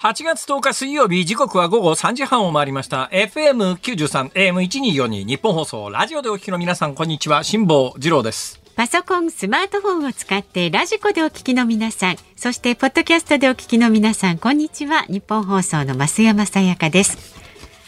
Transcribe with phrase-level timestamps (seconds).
[0.00, 3.10] 8月10日水曜日、時刻は午後3時半を回りました。
[3.12, 7.42] FM93、AM1242、ニッポン放送、ラジオでお聞きの皆さん、こんにちは。
[7.42, 8.60] 辛坊治郎です。
[8.76, 15.02] パソコン、スマートフォンを使ってラジコでお聞きの皆さん、そしてポッドキャストでお聞きの皆さん、こんにちは。
[15.08, 17.18] ニッポン放送の増山さやかです。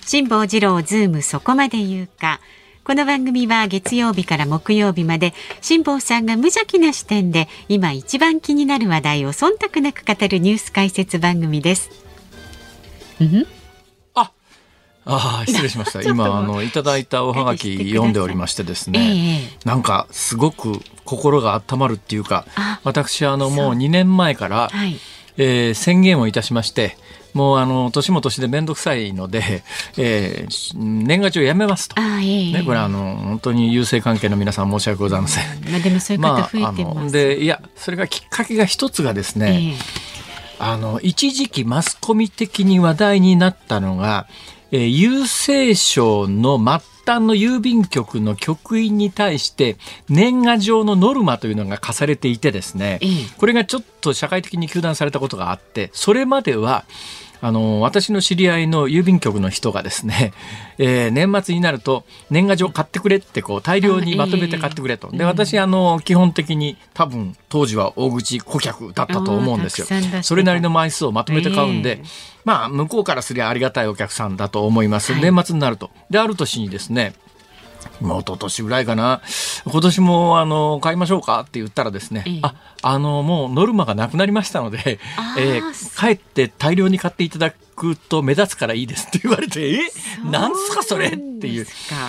[0.05, 2.41] 辛坊治郎ズームそこまで言うか。
[2.85, 11.91] この番組は月曜日から木曜日まで辛坊さんが無邪気な視点で今一番気になる話題を忖度なく語るニュース解説番組です。
[13.21, 13.47] うん？
[14.15, 14.33] あ、
[15.05, 16.03] ああ、失礼しました。
[16.09, 18.99] 今、あの、いただいたおはがき読んでおりましてですね。
[19.01, 24.99] ええなんか、すごく心が温まるっていうかあ、私、あの、もう2年前から、はい。
[25.37, 26.97] えー宣言をいたしまして、
[27.35, 29.63] もうあの年も年で面倒くさいので、
[29.97, 32.01] えー年賀状やめますと。
[32.01, 35.45] あええね、これはあの本当に優生関係の皆さん申し訳ございません。
[35.71, 37.05] まあでもそういう方増えてあます。
[37.07, 40.11] のでいやそれがきっかけが一つがですね、ええ
[40.63, 44.27] あの一時期マスコミ的に話題になったのが、
[44.71, 46.65] えー郵政省の末
[47.07, 49.79] 端の郵便局の局員に対して
[50.11, 56.85] 年賀状のノルマというのが課されていてですね、ええこれがちょっと社会的に糾弾されたことがあってそれまでは
[57.43, 60.33] あの私の知り合いの郵便局の人がですね、
[60.79, 65.11] えー年末になると年賀状買ってくれってこう大量にまとめて買ってくれと。
[65.13, 69.87] で私あの基本的に多分当時は大口顧客だったと思うんですよ。
[70.23, 72.07] それなりの枚数をまとめて買うんで、ええ
[72.45, 75.13] まあ向こうからすりゃありがたいお客さんだと思います。
[75.13, 75.91] はい年末になると。
[76.09, 77.13] である年にですね
[78.01, 79.21] もう一昨年ぐらいかな。
[79.67, 84.99] 今年も、あの、買いましょうかって言ったらですね、ええあ、あの、もうノルマがなくなりましたので
[85.39, 89.79] えー帰って大量に買っていただくと目立つからいいですって言われて、え
[90.25, 91.67] なんすかそれっていう。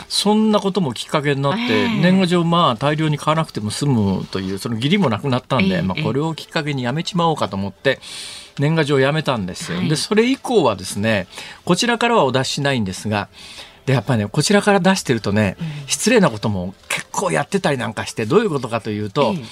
[0.07, 7.99] そんなこともきっかけになって、ええ年賀状まあ大量に買わなくても済むという、その義理もなくなったんで、ええまあこれをきっかけにやめちまおうかと思って、
[8.59, 9.79] 年賀状をやめたんですよ。
[9.79, 11.27] はいで、それ以降はですね、
[11.65, 13.29] こちらからはお出ししないんですが、
[13.91, 19.45] で、やっぱりね、こちらから出してるとね、失礼なことも結構やってたりなんかして、どういうことかというと、ええ。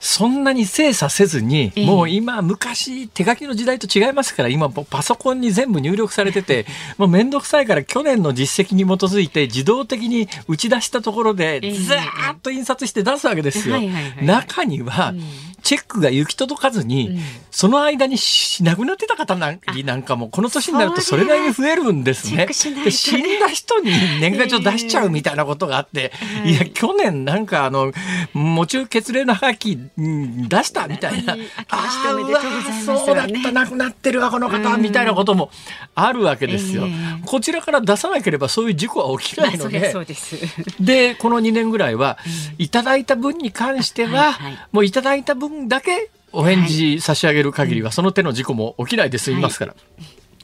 [0.00, 1.86] そんなに精査せずに、ええ。
[1.86, 6.66] もう今、昔、手書きの時代と違いますから、今、パソコンに全部入力されてて、
[6.96, 12.00] もうめんどくさいから、去年の実績に基づいて、自動的に打ち出したところでええ、ザー
[12.32, 13.76] ッと印刷して出すわけですよ。
[14.22, 15.22] 中にはうん、
[15.62, 17.18] チェックが行き届かずに、うん。
[17.50, 22.46] その間にし亡くなってた方なんなんかも、この年になるとそれなりに増えるんですね。
[22.46, 26.12] で死んだ人に年賀状出しちゃうみたいなことがあって、
[26.42, 27.92] はいいや、去年なんかあの、
[28.34, 31.36] 喪中血霊のハガキうん出したみたいな。
[31.68, 32.40] あーうわ
[32.84, 35.50] そうだった、亡くなってるわ、この方、みたいなことも
[35.94, 36.84] あるわけですよ。
[36.86, 36.90] ええ。
[37.26, 39.80] こちらから出さなければそういう事故は起きないので。
[39.80, 40.00] まあそりゃそ。
[40.00, 40.36] うです。
[40.80, 42.18] で、この2年ぐらいは、
[42.58, 44.58] いただいた分に関しては、はいはい。
[44.72, 49.74] もういただいた分だけお返事差し上げる限りは、その手の事故も起きないで済みますから。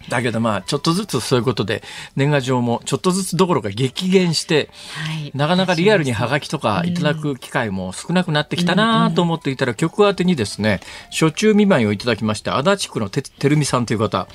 [0.09, 1.83] だけどまあ、ちょっとずつそういうことで、
[2.15, 4.71] 年賀状もちょっとずつどころか激減して、
[5.05, 5.33] はい。
[5.35, 10.81] なかなかリアルにハガキとかいただく機会も少なくなってきたなと思っていたら、曲宛てにですね、
[11.11, 14.29] 初中見舞いをいただきまして、足立区のててるみさんという方、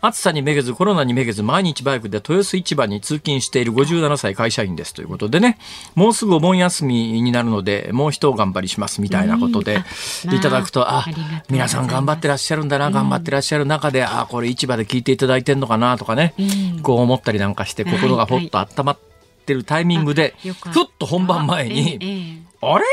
[0.00, 5.58] 暑さにめげずコロナにめげず毎日バイクで豊洲市場に通勤している57歳会社員ですということでね、
[5.94, 9.84] もうすぐお盆休みになるので、もう一頑張りしますみたいなことで
[10.32, 11.04] いただくと、あ
[11.50, 16.82] 皆さん頑張ってらっしゃるんだな、頑張ってらっしゃる中で、あこれ市場で聞いていただいてんのかなとかね、うん。
[16.82, 18.98] こう思ったりなんかして心がほっと温まっ
[19.46, 20.80] てるタイミングで、あよかった。
[20.80, 22.84] ふっと本番前に、あれ？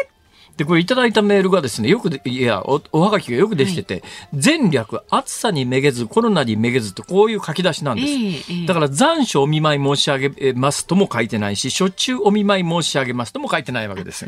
[0.59, 4.03] で、これいただいたメールがですね、よくで、いや、お、おはがきがよくできてて、
[4.34, 8.08] 前略、暑さにめげず、コロナにめげずと、こういう書き出しなんです。
[8.12, 14.25] えええだから残暑お見舞い申し上げますとも書いてないし、初中お見舞い申し上げますとも書いてないわけです。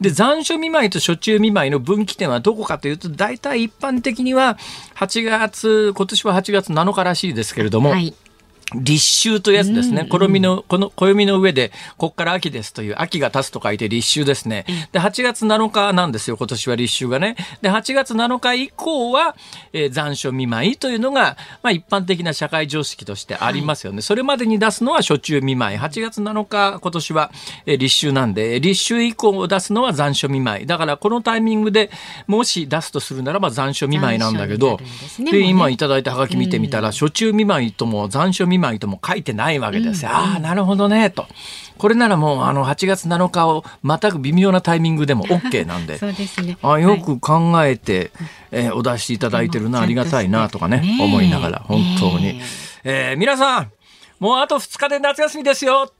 [0.00, 4.56] で、残暑見舞いと初中見舞いの分岐点はどこかというと、大体一般的には
[4.94, 8.14] 8月、今年は8月7日らしいですけれども、はい。
[8.74, 10.04] 立秋というやつですね。
[10.06, 14.66] 暦の、この暦の上で、こっから秋ですという、秋が経つと書いて立秋ですね。
[14.90, 17.36] で、8月7日なんですよ、今年は立秋がね。
[17.62, 19.36] で、8月7日以降は、
[19.72, 24.02] えー残暑見舞いというのが、まあ一般的な社会常識としてありますよね。
[24.02, 25.78] それまでに出すのは初中見舞い。
[25.78, 27.30] 8月7日、今年は、
[27.66, 30.66] えー立秋なんで、立秋以降出すのは残暑見舞い。
[30.66, 31.90] だから、このタイミングで
[32.26, 34.80] もし出すとするならば残暑見舞いなんだけど、
[35.20, 40.10] でね今いただいたハガキ見てみたら、初中見舞いとも残暑見舞いとも書いてないわけですよ。
[40.12, 41.26] ああ、なるほどね、と。
[41.78, 45.98] これならもう、あの、8月7日をまたぐ微妙なタイミングでも OK なんで。
[45.98, 46.56] そうですね。
[46.62, 48.10] あよはいく考えて、
[48.50, 52.42] えーお出しいただいてるな、ありがたいな、とかね、ねえ思いながら、本当にね。
[52.84, 53.70] えー皆さん、
[54.18, 55.92] もうあと2日で夏休みですよ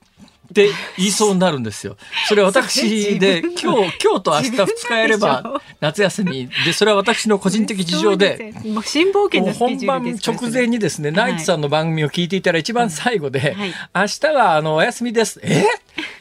[0.49, 1.97] って言いそうになるんですよ。
[2.27, 6.49] それ私で、今日、今日と明日2日やれば夏休み。
[6.65, 13.55] で、それは私の個人的事情で、もう辛抱権の本番直前にですね、ナイツさんの番組を聞いていたら一番最後で、
[13.93, 15.39] 明日はあのお休みです。
[15.43, 15.65] え？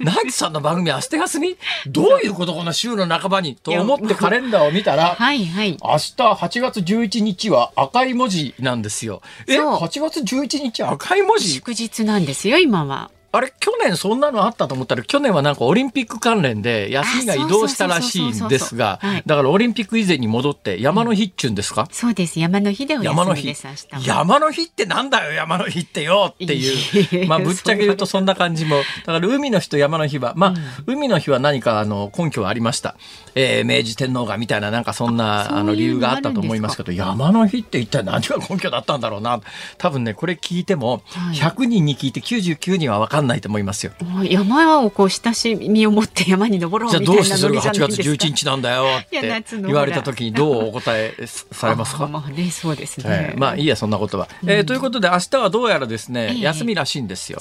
[0.00, 1.56] ナイツさんの番組明日休み？
[1.86, 3.56] どういうことこの週の半ばに？
[3.56, 9.22] と思ってカレンダーを見たら、 はいはい、明日8月11日は赤い文字なんですよ。
[9.46, 11.52] え、8月11日赤い文字？
[11.52, 13.10] 祝日なんですよ、今は。
[13.36, 22.38] あれ去年そんなのあったと思ったら去年はなんかオリンピック関連で休みが移動したらしいんですがだからオリンピック以前に戻って山の日っちゅうんですか、うん、そうです。
[22.40, 23.66] 山の日でお休みです
[24.04, 24.62] 山の日。
[24.66, 27.28] ってなんだよ山の日ってよっていう。
[27.28, 28.76] まあぶっちゃけ言うとそんな感じも。
[29.06, 30.50] だから海の日と山の日はまあ、
[30.86, 32.96] うん、海の日は何かあの根拠はありました、
[33.34, 39.40] えー、明治天皇がみたいななんかそんなあの理由があったと思いますけど山の日って一体何が根拠だったんだろうな。
[39.78, 41.02] 多分ねこれ聞いても
[41.34, 43.92] 100人に聞いて99人は分かんないと思いますよ。
[44.24, 49.20] 山をこう親しみを持って山に登ろうじゃあどうしてそれが8月11日なんだよって
[49.62, 52.06] 言われた時にどうお答えされますか？
[52.08, 57.40] まあねそうですね、えー、まあいいやそんなことは、うん、えー、ということで明日はどうやらですね、えー、休みらしいんですよ。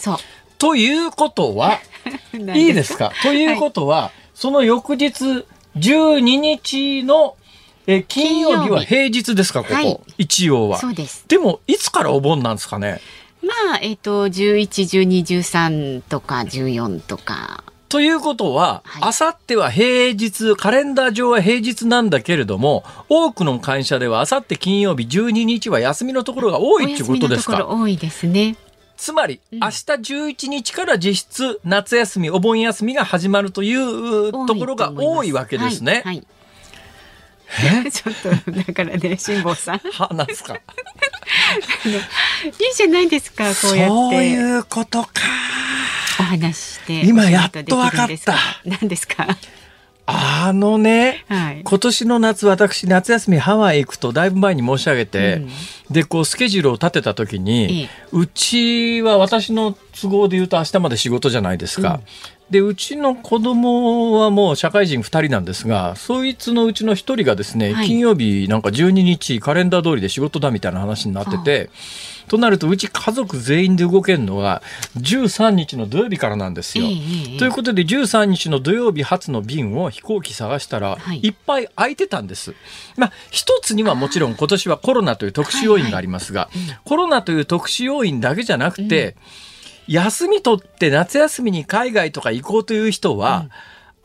[0.57, 1.79] ということは
[2.55, 3.11] いいですか？
[3.23, 5.45] ということは、 はい、その翌日
[5.77, 7.35] 12日の
[7.87, 10.79] え金曜日は平日ですかここ、はい、一応は。
[10.79, 11.25] そうです。
[11.27, 12.99] でもいつからお盆なんですかね？
[13.45, 14.67] まあ、えっ、ー、と、11、
[15.07, 17.63] 12、13とか14とか。
[17.87, 27.67] ということは、あさっては平日、カレンダー上は平日なんだけれども、多くの会社ではあさって金曜日12日は休みのところが多いっていうことですか？
[27.67, 28.57] 多いですね。
[28.97, 35.93] つまり、明日11日から実質夏休み、お盆休みが始まるというところが多いわけですね。
[35.93, 36.27] はい、はい
[37.91, 38.13] ちょっ
[38.43, 39.77] とだからね辛坊さん。
[39.79, 40.55] はなんすか？
[40.55, 40.61] いい
[42.75, 43.87] じゃないですかこうやって。
[43.87, 45.09] そういうことか。
[46.19, 48.35] お話して今やっと分かった。
[48.65, 49.27] 何ですか？
[50.07, 55.49] あのね、はい、今年の夏私夏休みハワイ行くとだいぶ前に申し上げて、うん、
[55.93, 62.01] でこうスケジュールを立てた時に、うちは私の都合で言うと明日まで仕事じゃないですか。
[62.47, 71.69] うん、でうちの子供はもう社会人2人なんですがそいつのうちの1人がですね、はい、金曜日なんか12日カレンダー通りで仕事だみたいな話になってて。
[72.27, 74.61] となるとうち家族全員で動けるのは
[74.97, 76.85] 13日の土曜日からなんですよ。
[77.37, 82.55] ということで13日の土曜日発の便を飛行機探したら、い、っぱい空いてたんです。
[82.97, 86.49] まあ一つにはもちろん今年はコロナという特殊要因がありますが、
[86.83, 89.13] コロナという特殊要因だけじゃなくて、うん、
[89.87, 93.49] 休み取って夏休みに海外とか行こうという人は、うん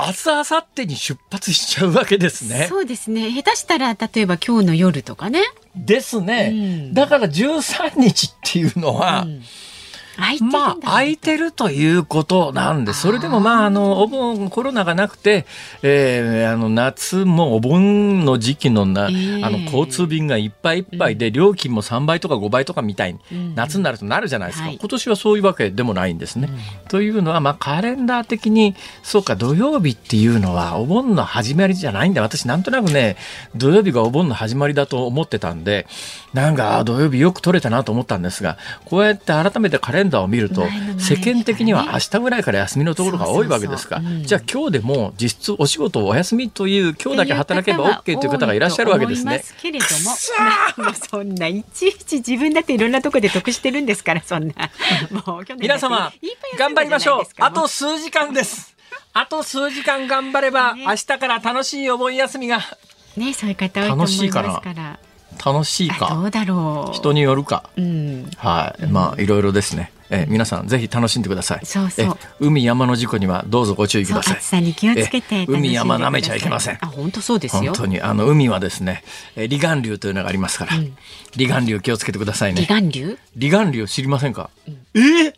[0.00, 2.66] 明日明後日に出発しちゃうわけですね。
[2.70, 3.30] そうですね。
[3.30, 5.42] 下手したら例えば今日の夜とかね。
[5.76, 6.50] ですね。
[6.52, 6.56] う
[6.90, 9.42] ん、だから13日っていうのは、うん
[10.40, 15.46] まあ、空いてるということなんで、それでもまあ、あの、お盆、コロナがなくて、
[15.82, 26.48] えー、あの、夏もお盆の時期のな、えー、あの、交通便がいっぱいいっぱいで、うん、料金も3倍とか5倍とかみたいに、うん、夏になるとなるじゃないですか、はい、今年はそういうわけでもないんですね。
[26.50, 32.22] うん、というのは、まあ、カレンダー的に、そうか、土曜日っていうのは、お盆の始まりじゃないんだ。
[32.22, 33.16] 私、なんとなくね、
[33.54, 35.86] 土曜日がお盆の始まりだと思ってたんで、
[36.32, 40.66] なんか、土曜日よく取れたなと思ったんですが、こうやって改めてカレンダーを見ると、
[40.98, 49.42] 世間的には明日ぐらいから休みのところが多いわけですから、じゃあ今日でも実質お仕事お休みという今日だけ働けば OK という方がいらっしゃるわけですね。
[49.60, 54.54] けれども、 そんないちいち自分だっていろんなところで得してるんですから、そんな。
[55.26, 56.12] もう皆様、
[56.58, 57.24] 頑張りましょう。
[57.38, 58.74] あと数時間です。
[59.12, 62.60] あと数時間頑張れば、明日から楽しいお盆休みが。
[63.16, 64.98] ね、そういう方多いと思いから。
[65.44, 66.94] 楽しいかどうだろう。
[66.94, 71.64] 人によるか、うん、はい、まあいろいろですねえ皆さんぜひ楽しんでください。
[71.64, 72.16] そうそう。
[72.40, 74.36] 海山の事故にはどうぞご注意ください。
[74.38, 76.78] 暑さに気をつけて海山舐めちゃいけません。
[76.80, 77.72] あ本当そうですよ。
[77.72, 78.00] 本当に。
[78.00, 79.04] あの海はですね
[79.36, 80.96] 離岸流というのがありますから、うん、
[81.36, 82.64] 離岸流気をつけてくださいね。
[82.64, 83.18] 離岸流？
[83.40, 85.32] 離岸流知りませんか、うん、え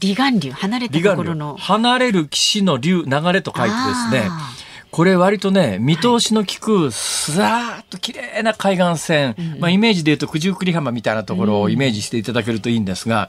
[0.00, 1.56] 離岸流離れたところの。
[1.56, 4.30] 離れる岸の流流れと書いてですね
[4.90, 13.28] これ割とね見通しの利くすらーっと綺麗な海岸線、まあ、イメージで言うと九十九里浜みたいなところをイメージしていただけるといいんですが、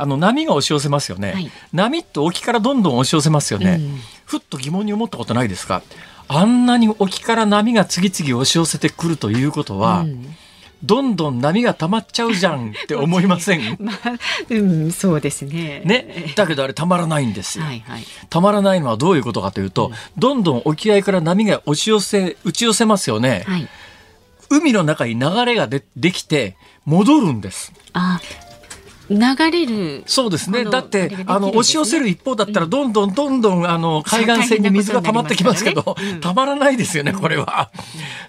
[0.00, 3.80] あの波が押し寄せますよね、はい、波って沖からどんどん押し寄せますよね、
[4.24, 5.82] ふっと疑問に思ったことないですか？
[6.28, 10.36] あんなに沖から波が次々押し寄せてくるということは、うん
[10.82, 13.76] どんどん波が溜まっちゃうじゃんって思いません？
[13.78, 13.96] まあ、
[14.48, 15.82] うん、そうですね。
[15.84, 16.32] ね？
[16.34, 17.66] だけどあれたまらないんですよ。
[17.66, 23.44] はいはい、たまらないのはどういうことかというと、うん、どんどん沖合から波が押し寄せ、打ち寄せますよね。
[23.46, 23.68] はい、
[24.48, 27.74] 海の中に流れがでできて戻るんです。
[27.92, 28.18] あ
[29.10, 30.64] 流れるそうですね。
[30.64, 37.70] だってあの押し寄せる一方だったらどんどんどんどんあの海岸線に水が溜まってきますけどたまらないですよねこれは。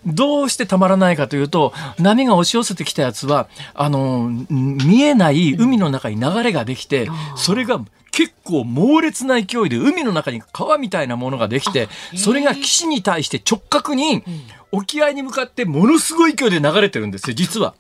[0.06, 7.80] どうしてたまらないかというと波が押し寄せてきたやつはあの見えない海の中に流れができてそれが
[8.12, 14.24] 結構猛烈な勢いで海の中に川みたいなものができてそれが岸に対して直角に
[14.72, 17.74] 沖合に向かってものすごい勢いで流れてるんですよ実は。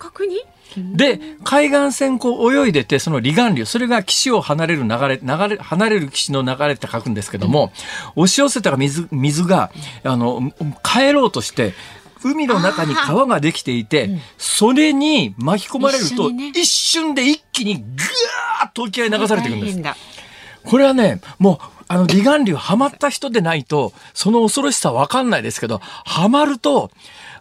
[0.77, 7.73] で、海岸線こう泳いでて、その離岸流、それが岸を離れる流れ、流れ、離れる岸の流れって書くんですけども、
[8.15, 9.71] 押し寄せた水、水が、
[10.03, 11.73] あの、帰ろうとして、
[12.23, 16.49] 海の中に川ができていて、それに巻き込まれると、一緒にね。
[16.49, 19.81] 一瞬で一気にぐーっと沖合に流されていくんです。
[20.63, 26.89] これはね、もう、あの、離岸流ハマった人でないと、その恐ろしさわかんないですけど、ハマると、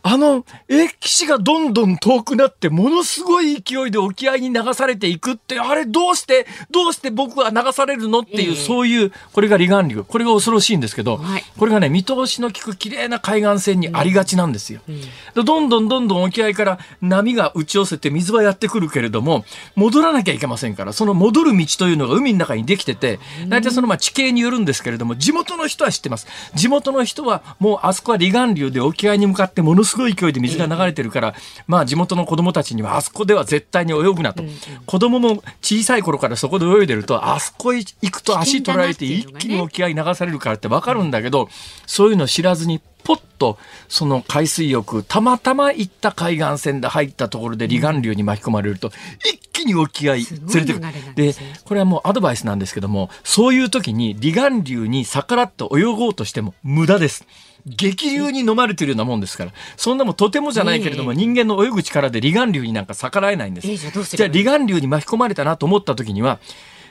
[0.03, 10.05] あの、え、岸がどんどん遠くなって、ものすごい勢いで沖合に流されていくって、あれどうして、どうして僕は流されるのっていう、ええそういう、これが離岸流。
[10.05, 14.81] これが恐ろしいんですけど、はいこれがね、見通しの利く綺麗な海岸線にありがちなんですよ。
[15.35, 26.27] でどんどんどんどん沖合から波が打ち寄せて水はやってくるけれども、戻らなきゃいけませんから、その戻る道というのが海の中にできてて、大体そのまあ地形によるんですけれども、地元の人は知ってます。
[26.55, 31.35] 地元の人はもうあそこは離岸流で沖合に向かってものすごい勢いで水が流れてるから、
[31.67, 34.43] まあ地元の子供たちにはあそこでは絶対に泳ぐなと。
[34.87, 41.49] 子供も小さい頃からそこで泳いでると、あそこへ行くと足取られて一気に沖合に流されるからってわかるんだけど、
[41.87, 48.93] そういうの知らずにポッとその海水浴たまたま行った海岸線で入ったところで離岸流に巻き込まれると
[49.25, 51.15] 一気に沖合連れてくる。
[51.15, 57.27] でこれはもうアドバイスなんですけどもそういう時に離岸流に逆らって泳ごうとしても無駄です。
[57.67, 63.69] 激流に飲まれてるようなもんですからそんなもんとてもじゃないけれども、ええ人間の泳ぐ力で離岸流になんか逆らえないんです。
[63.69, 66.41] ええじゃあ離岸流に巻き込まれたなと思った時には、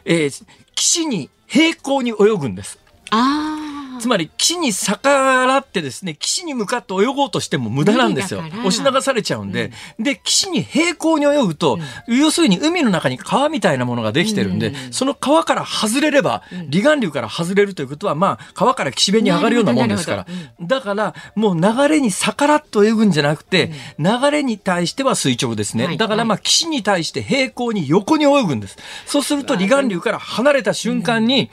[0.06, 0.46] えー
[0.76, 2.80] 岸に平行に泳ぐんです。
[3.10, 3.69] ああ
[4.00, 5.10] つまり岸に逆
[5.46, 8.42] らってですね、岸に向かって泳ごうとしても無駄なんですよ。
[8.66, 9.72] 押し流されちゃうんで。
[10.00, 11.78] で、岸に平行に泳ぐと、
[12.08, 20.28] 要するに海の中に川みたいなものができてるんで、その川から外れれば、離岸流から外れるということは、まあ、川から岸辺に上がるようなもんですから。
[20.62, 25.86] だから、もう流れに逆らっと泳ぐんじゃなくて、流れに対しては垂直ですね。
[25.86, 25.98] はい。
[25.98, 28.78] だから、まあ、岸に対して平行に横に泳ぐんです。
[29.06, 31.50] そうすると、離岸流から離れた瞬間に、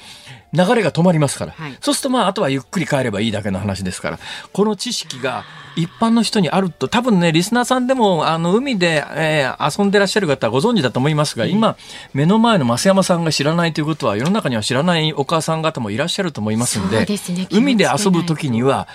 [0.52, 1.52] 流れが止まりますから。
[1.52, 1.76] はい。
[1.80, 4.18] そうするとまああとはゆっくり帰ればいいだけの話ですから。
[4.52, 5.44] この知識が
[5.76, 11.76] 一般の人にあると多分ねリスナーさんでもあの海で、えー遊んでらっしゃる方はご存知だと思いますが、今
[12.14, 17.06] 目の前の増山さんが知らないということは世の中には知らないお母さん方もいらっしゃると思いますんでね。
[17.50, 18.88] 海で遊ぶ時には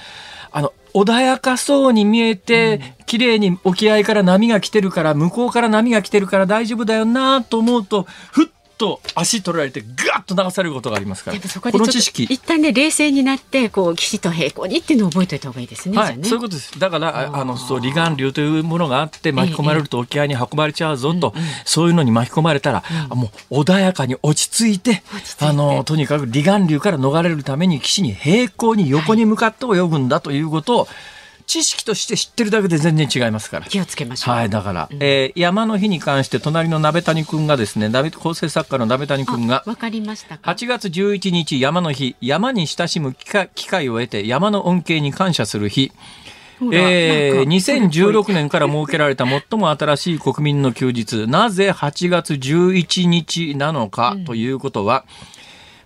[0.51, 8.47] あの穏やかそうに見えて、綺麗に沖合から波が来てるから向こうから波が来てるから大丈夫だよなと思うとふっ
[8.81, 11.37] と足取られてガッと流されることがありますから。
[11.39, 12.23] この知識。
[12.23, 15.95] 一旦ね冷静になってこう岸と平行にっていうのを覚えておいた方がいいですね。
[15.95, 16.23] はい、ね。
[16.23, 16.79] そういうことです。
[16.79, 25.45] だから、ああの、そう、離岸流というものがあって、巻き込まれると沖合に運ばれちゃうぞと、そういうのに巻き込まれたら、あもう穏やかに落ち着いて、落ち着いて。
[25.45, 30.87] あの、とにかく離岸流から逃れるために岸に平行に横に向かって泳ぐんだということを、
[31.51, 33.65] 知識として知ってるだけで全然違いますから。
[33.65, 34.35] 気をつけましょう。
[34.35, 40.49] はい、だから、えー山の日に関して隣の鍋谷くんがですね、鍋構成作家の鍋谷くんがあ、わかりましたか。
[40.49, 45.91] 8月11日山の日山に親しむ機会機会を得て山の恩恵に感謝する日
[46.71, 55.03] えー、なんか2016年から設けられた最も新しい国民の休日なぜ8月11日なのかということは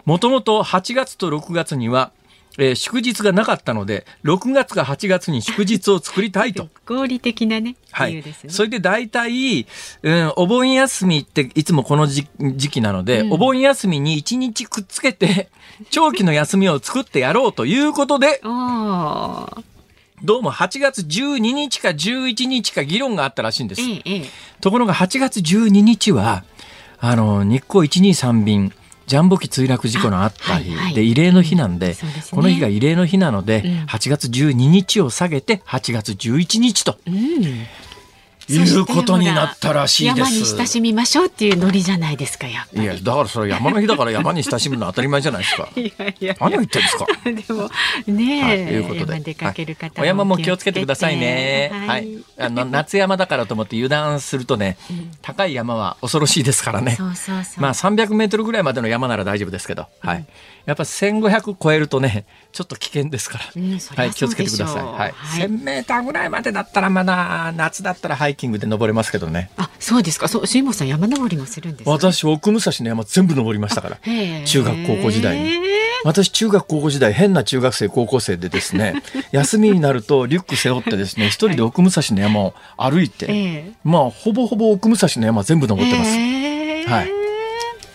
[0.05, 2.11] もともと8月と6月には、
[2.57, 6.69] えー祝日がなかったので6月か8月に祝日を作りたいと。
[6.85, 8.23] 合理的なねはい。
[8.47, 9.65] それで大体、
[10.03, 15.49] うん、お盆休みっていつもこの時時期なので、うんお盆休みに1日くっつけて、
[15.89, 18.39] 長期の休みを作ってやろうということで、
[20.23, 23.81] どうも8月12日か11日か議論があったらしいんです。
[23.81, 24.29] ええええ
[24.61, 26.43] ところが8月12日は、
[26.99, 28.73] あの、日光123便、
[29.07, 31.95] ジャンボ機墜落事故のあった日、で、慰霊の日なんで、
[32.31, 33.85] この日が慰霊の日なので、うん。
[33.85, 36.97] 8月12日を下げて、8月11日と。
[37.07, 37.15] うん。
[38.49, 40.17] いうことになったらしいです。
[40.19, 42.83] 山に親しみましょうっていうノリじゃないですかやっぱり。
[42.83, 45.69] いや、だからそれ山の日だから山に親しむのは当たり前じゃないですか。
[45.75, 47.05] いやいや何を言ってるんですか？
[47.25, 47.69] でも
[48.07, 49.13] ねはい、いうことで。
[49.13, 51.69] 山出かける方はいお山も気をつけてくださいね。
[51.73, 52.23] ははいい。
[52.37, 54.77] あの、 夏山だからと思って油断するとね、
[55.21, 56.95] 高い山は恐ろしいですからね。
[56.95, 57.61] そうそうそう。
[57.61, 60.25] まあ300メートルぐらいまでの山なら大丈夫ですけど、はい。
[60.65, 63.45] やっぱ1500超えるとね、ちょっと危険ですから。
[63.55, 64.83] うんはい、気をつけてください。
[64.83, 69.49] はい1000メーターぐらいまでだったらまだ夏だったらハイイキングで登れますけどね。
[69.57, 70.27] あ、そうですか。
[70.27, 73.97] そう、辛坊さん山登りもするんです、ね、私、奥武蔵の山全部登りましたから。
[74.45, 75.53] 中学高校時代に。
[76.03, 79.01] 私、中学高校時代、変な中学生、高校生でですね、
[79.31, 86.11] 休みになるとリュック背負ってですね、一人で奥武蔵の山を歩いて、まあ、ほぼほぼ奥武蔵の山全部登ってます。
[86.11, 87.09] はい。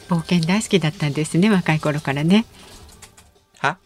[0.08, 2.46] 冒険大好きだったんですね、若い頃からね。
[3.60, 3.76] は？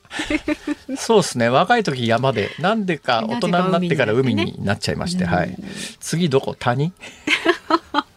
[0.96, 1.48] そうですね。
[1.48, 5.56] 若い時山でなんでか大人になってから海になっちゃいまして、はい、
[6.00, 6.54] 次どこ？
[6.54, 6.92] 谷？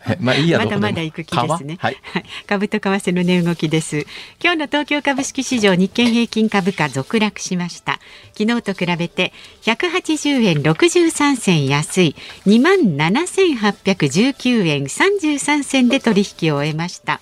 [0.20, 1.78] まあいいやまだまだ行く気ですね。
[1.80, 1.98] はい、
[2.48, 4.06] 株と為替の値動きです。
[4.42, 8.00] 今日の東京株式市場日経平均株価続落しました。
[8.38, 9.34] 昨日と比べて
[9.64, 12.16] 180円63銭安い。
[12.46, 17.20] 2万7819円33銭で取引を終えました。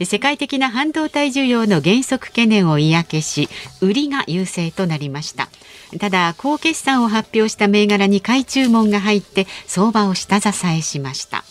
[0.00, 3.48] 世界的な半導体需要の減速懸念を嫌気し
[3.80, 5.48] 売りが優勢となりました。
[6.00, 11.44] ただ高決算を発表した銘柄に買い注文が入って相場を下支えしました。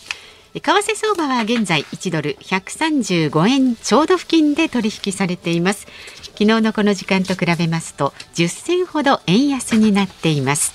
[0.54, 5.86] 為替相場は現在1ドル135円ちょうど付近で取引されています。
[6.22, 10.72] 昨日のこの時間と比べますと10銭ほど円安になっています。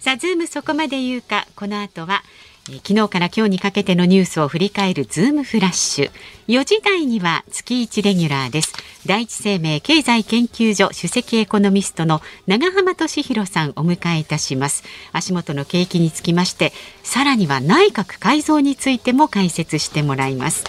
[0.00, 1.46] さあズームそこまで言うか。
[1.56, 2.22] この後は
[2.66, 6.10] 昨日から今日にかけてのニュースを振り返るズームフラッシュ。
[6.48, 8.72] 4時台には月1レギュラーです。
[9.04, 14.82] 第一生命経済研究所首席エコノミストの永濱利廣さんお迎えいたします。
[15.12, 20.64] 足元の景気につきましてさらには内閣改造についても解説してもらいます。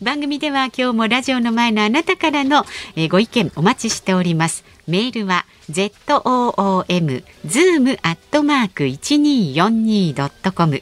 [0.00, 2.64] 番組では今日もラジオの前のあなたからの
[3.08, 4.64] ご意見お待ちしております。
[4.86, 10.80] メールは zoom zoom アットマーク一二四二ドットコム。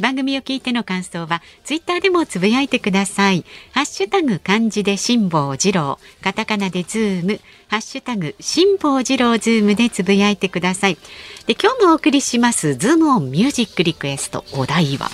[0.00, 3.44] 番組を聞いての感想はツイッターでもつぶやいてください。
[3.72, 5.98] ハッシュタグ漢字で辛坊治郎。
[6.22, 7.40] カタカナでズーム。
[7.68, 10.98] ハッシュタグ辛坊治郎ズームでつぶやいてください。
[11.46, 14.44] で今日もお送りしますズームオンミュージックリクエスト。
[14.54, 15.10] お題は。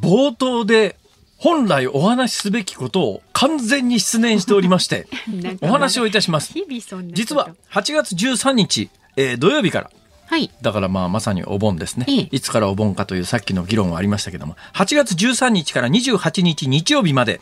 [0.00, 0.96] 冒頭で
[1.36, 5.06] 本来お話しすべきことを完全に失念しておりまして
[5.60, 6.54] お話をいたします。
[7.12, 9.90] 実は8月13日、えー、土曜日から
[10.26, 14.56] はい、だからまあまさにお盆ですね、いつからお盆かというさっきの議論はありましたけども。
[14.74, 17.40] 8月13日から28日日曜日まで。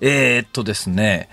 [0.00, 1.28] えー、っとですね。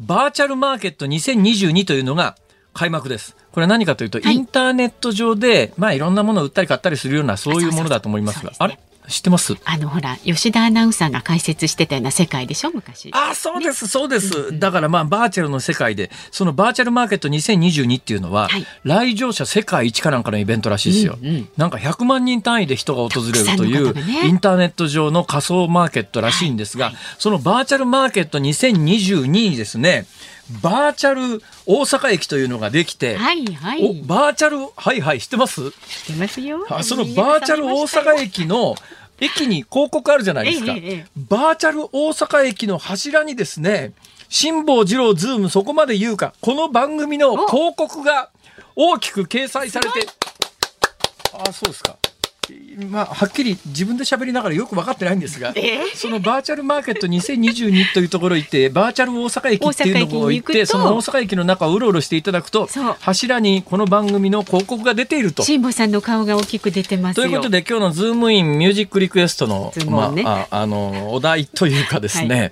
[0.00, 2.36] バーチャルマーケット2022というのが
[2.72, 3.36] 開幕です。
[3.52, 8.78] これは何かというと、はい、インターネット上で、まあいろんなものを売ったり買ったりするようなそういうものだと思いますが、あれ？
[9.08, 9.54] 知ってます？
[9.64, 12.70] あのほら吉田アナウンサーが解説してたような世界でしょ？
[12.72, 13.10] 昔。
[13.12, 26.94] あそうです、ね、そうです、だからまあバーチャルの世界でそのバーチャルマーケット2022っていうのは、はい、来場者世界一かなんかのイベントらしいですよ、うんうん、なんか100万人単位で人が訪れるという、ね、インターネット上の仮想マーケットらしいんですが、はい。
[26.94, 30.06] はい、そのバーチャルマーケット2022にですね
[30.62, 35.70] バーチャル大阪駅というのができて、はいはい、バーチャルはいはい知ってます？
[35.70, 36.66] 知ってますよ。
[36.68, 38.74] あそのバーチャル大阪駅の
[39.20, 43.92] 駅に広告あるじゃないですか、ええ、バーチャル大阪駅の柱にですね
[44.28, 48.30] 辛坊治郎ズームそこまで言うかこの番組の広告が
[48.74, 50.06] 大きく掲載されて。
[51.32, 51.96] あそうですか
[52.90, 55.82] まあ、はっきり自分で喋りながらよく分かってないんですが、え？
[55.92, 62.68] ー、そのバーチャルマーケット2022というところ行ってバーチャル大阪駅っていうのを行ってその大阪駅の中をうろうろしていただくと
[63.00, 65.42] 柱にこの番組の広告が出ていると。
[65.42, 72.50] 辛坊さんの顔が大きく出てますということで今日のズームオンミュージックリクエストの,、まあ、ああのお題というかですね、はい、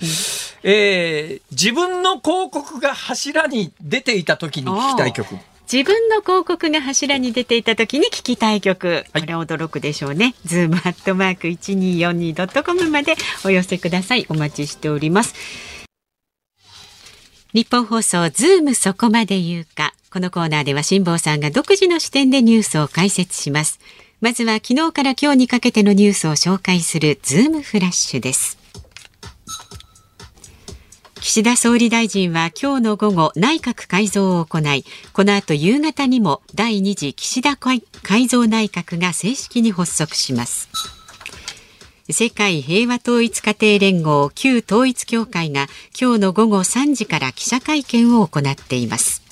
[0.62, 5.36] えー、自分の広告が柱に出ていた時に聞きたい曲。
[5.70, 10.34] 自分の広告が柱に出ていた時に聞きたい曲、これ驚くでしょうね。
[10.44, 14.26] ズームアットマーク一二四二ドットコムまでお寄せください。
[14.28, 15.34] お待ちしております。
[17.54, 19.94] ニッポン放送ズームそこまで言うか。
[20.10, 23.78] このコーナーでは辛坊さんが独自の視点でニュースを解説します。
[24.20, 28.61] まずは昨日から今日にかけてのニュースを紹介するズームフラッシュです。
[31.22, 37.80] 岸田総理大臣は今日の午後内閣改造を行いこの後夕方にも第2次岸田改
[38.26, 40.68] 造内閣が正式に発足します
[42.10, 49.22] 世界平和統一家庭連合旧統一協会が今日の午後3時から記者会見を行っています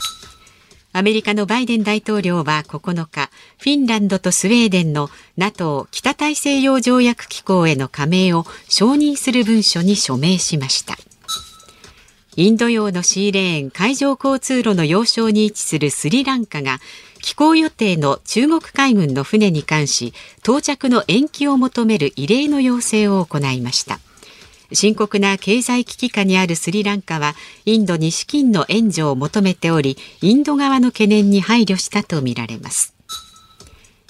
[0.92, 10.96] アメリカのバイデン大統領は9日、フィンランドとスウェーデンの NATO 北大西洋条約機構への加盟を承認する文書に署名しました。
[12.36, 16.78] インド洋のシーレーン海上交通路の要衝に位置するスリランカが
[17.20, 23.98] 寄港予定の中国海軍の船に関し到着の延期を求める異例の要請を行いました。
[24.72, 32.94] 深刻な経済危機下にあるスリランカはインドに資金の援助を求めておりインド側の懸念に配慮したとみられます。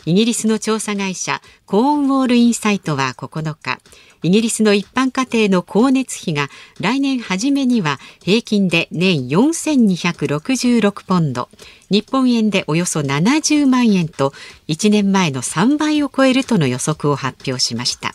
[0.06, 3.78] イギリスの調査会社コーンウォールインサイトは9日
[4.22, 11.48] イギリスの一般家庭の光熱費が来年初めには平均で年4266ポンド。
[11.90, 14.32] 日本円でおよそ70万円と
[14.68, 18.14] 1年前の3倍を超えるとの予測を発表しました。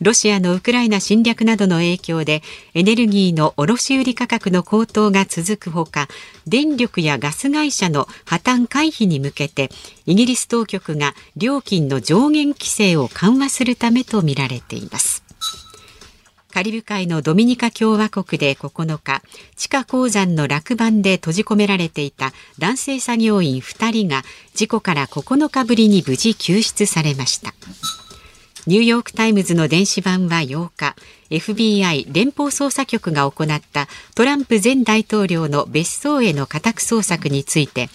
[0.00, 6.08] ロシアのウクライナ侵略などの影響でエネルギーの卸売価格の高騰が続くほか
[6.46, 9.68] 電力やガス会社の破綻回避に向けて
[10.06, 15.29] イギリス当局が料金の上限規制を緩和するためとみられています。
[16.50, 19.22] カリブ海のドミニカ共和国で9日
[19.56, 24.22] 地下鉱山の落盤で閉じ込められていた男性作業員2人が
[24.54, 27.54] 事故から9日ぶりに無事救出されました
[28.66, 30.94] ニューヨーク・タイムズの電子版は8日
[31.30, 37.88] FBI 連邦捜査局が行ったトランプ前大統領の別荘への家宅捜索について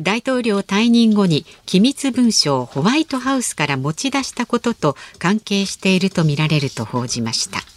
[0.00, 7.75] 大統領退任後に機密文書をホワイトハウスから持ち出したことと関係しているとみられると報じました。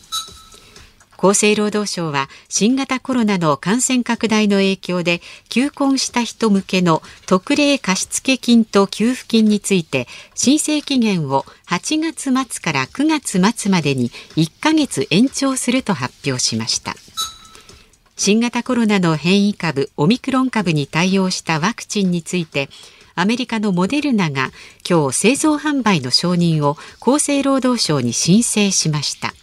[1.21, 13.05] 厚生労働省は新型コロナの感染拡大の影響で休婚した人向けの特例貸付金と給付金について申請期限を8月末から9
[13.41, 16.95] 月末までに1ヶ月延長すると発表しました。
[18.15, 22.69] 新型コロナの変異株オミクロン株に対応したワクチンについて
[23.15, 24.51] アメリカのモデルナが
[24.89, 29.33] 今日製造販売の承認を厚生労働省に申請しました。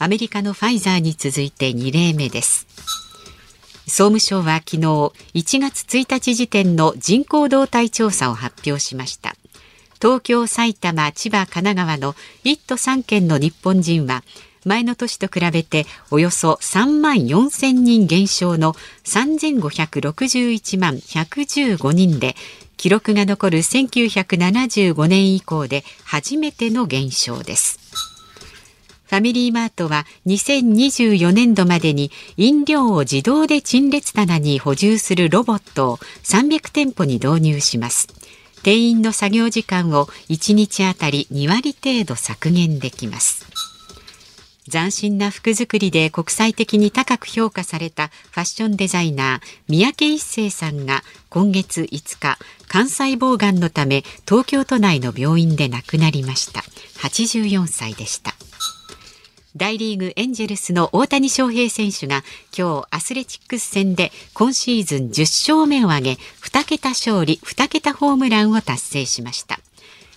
[0.00, 2.66] アメリカのファイザーに続いて2例目です。
[3.86, 5.12] 総務省は昨日1
[5.60, 9.34] 月1日時点の人口動態調査を発表しました。
[10.00, 14.22] 東京、埼玉、千葉、神奈川の1都3県の日本人は
[14.64, 22.36] 前の年と比べておよそ3万4千人減少の3561万115人で
[22.76, 28.17] 記録が残る1975年以降で初めての減少です。
[29.08, 38.08] ファミリーマートは2024年度までに飲料を自動で陳列棚に補充するロボットを300店舗に導入します。
[38.62, 43.46] 店員の作業時間を1日あたり2割程度削減できます。
[44.70, 52.38] 斬新な服作りで国際的に高く評価されたファッションデザイナー三宅一生さんが今月5日
[52.70, 56.60] 肝細胞がんのため東京都内の病院で亡くなりました
[57.00, 58.34] 84歳でした
[59.56, 62.22] 大リーグエンジェルスの大谷翔平選手が
[62.56, 66.10] 今日アスレチックス戦で今シーズン10勝目を挙げ
[66.42, 69.58] 2桁勝利2桁ホームランを達成しました。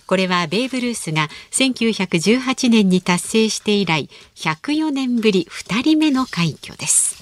[0.06, 7.16] これはベーブ・ルースが1918年に達成して以来104年ぶり2人目の快挙です。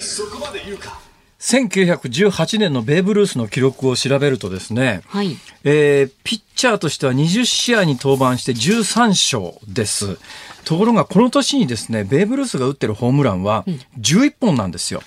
[0.00, 1.09] そこまで言うか。
[1.40, 10.18] 1918年のベーブ・ルースの記録を調べるとですね、はい、えー、ピッチャーとしては20試合に登板して13勝です。
[10.64, 13.64] ところがこの年にですね、ベーブ・ルースが打ってるホームランは
[13.98, 15.02] 11本なんですよ。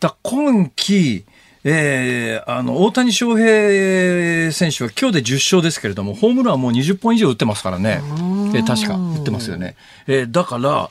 [0.00, 1.26] だ今季、
[1.62, 8.00] えー、あの、大谷翔平選手は今日で10勝ですけれども、ホームランはもう20本以上打ってますからね。
[8.54, 9.76] えー、確か、打ってますよね。
[10.06, 10.90] えー、だから、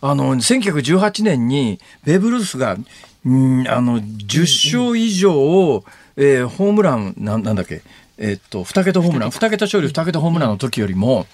[0.00, 2.78] あの、1918年にベーブ・ルースが
[3.26, 5.84] うんあの10勝以上を、
[6.16, 7.82] えー、ホームランななんだっけ？
[8.18, 9.30] えー、っと2桁ホームラン。
[9.30, 9.88] 2桁勝利。
[9.88, 11.26] 2桁ホームランの時よりも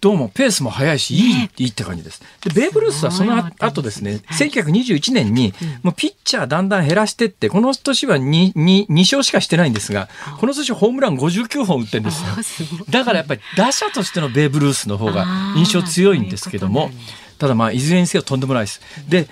[0.00, 2.22] どうもペースも速いしいい,、ね、いいって感じです。
[2.44, 10.08] でベーブ・ルースはその後ですね、はい、1921年にもうピッチャーだんだん減らしてってこの年は 2, 2, 2勝しかしてないんですが
[10.38, 12.22] この年ホームラン59本打ってるんです
[12.62, 12.68] よ。
[12.90, 16.90] だからやっぱり打者としてのベーブ・ルースの方が印象強いんですけども
[17.38, 18.80] ただまあいずれにせよとんでもないです。
[19.08, 19.28] で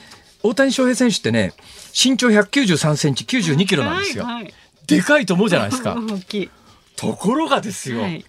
[0.49, 1.53] 大谷翔平選手ってね、
[1.93, 4.25] 身長193センチ、92キロなんですよ。
[4.25, 4.55] はいはい、
[4.87, 5.97] でかいと思うじゃないですか。
[6.97, 8.25] ところがですよ、はい、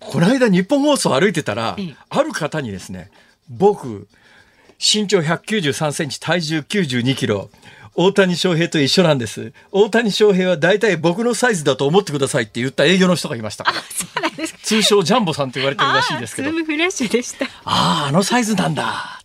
[0.00, 1.76] この間日本放送歩いてたら、
[2.10, 3.10] ある方にですね、
[3.48, 4.08] 僕、
[4.78, 7.50] 身長193センチ、体重92キロ、
[7.94, 9.52] 大谷翔平と一緒なんです。
[9.70, 13.66] 大谷翔平は大体僕のサイズだと思ってくださいって言った営業の人がいました。
[14.62, 16.50] 通称ジャンボさんと言われてるらしいですけど。
[16.50, 17.44] ズームフラッシュでした。
[17.64, 19.21] ああ、あのサイズなんだ。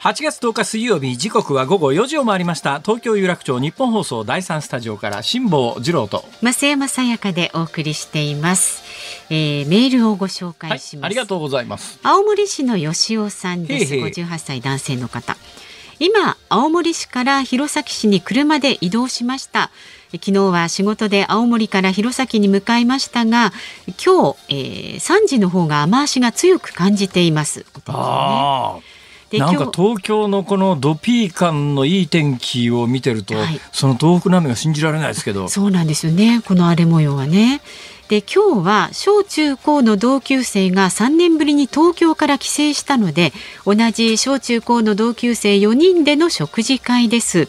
[0.00, 2.78] 8月10日水曜日時刻は午後4時を回りました。
[2.78, 6.24] 東京有楽町日本放送第三スタジオから辛坊治郎と。
[6.40, 8.84] 増山さやかでお送りしています、
[9.28, 11.98] えー、メールをご紹介します、はい、ありがとうございます。
[12.04, 13.96] 青森市の吉尾さんです。
[13.96, 15.36] へ58歳男性の方。
[15.98, 19.72] 今青森市から弘前市に車で移動しました。
[20.12, 23.52] 昨日は仕事で青森から弘前に向かいましたが
[24.02, 28.78] 今日、えー、3時の方が雨足が強く感じています、ね、あ
[29.32, 35.48] なんか東京のこのドピー感のいい天気を見てると、はい、その東北の雨が信じられないですけど。
[35.48, 37.60] そうなんですよねこの荒れ模様はね。
[38.08, 43.34] で今日は小中高の同級生が3年ぶりに東京から帰省したので
[43.66, 47.48] 同じ小中高の同級生4人での食事会です。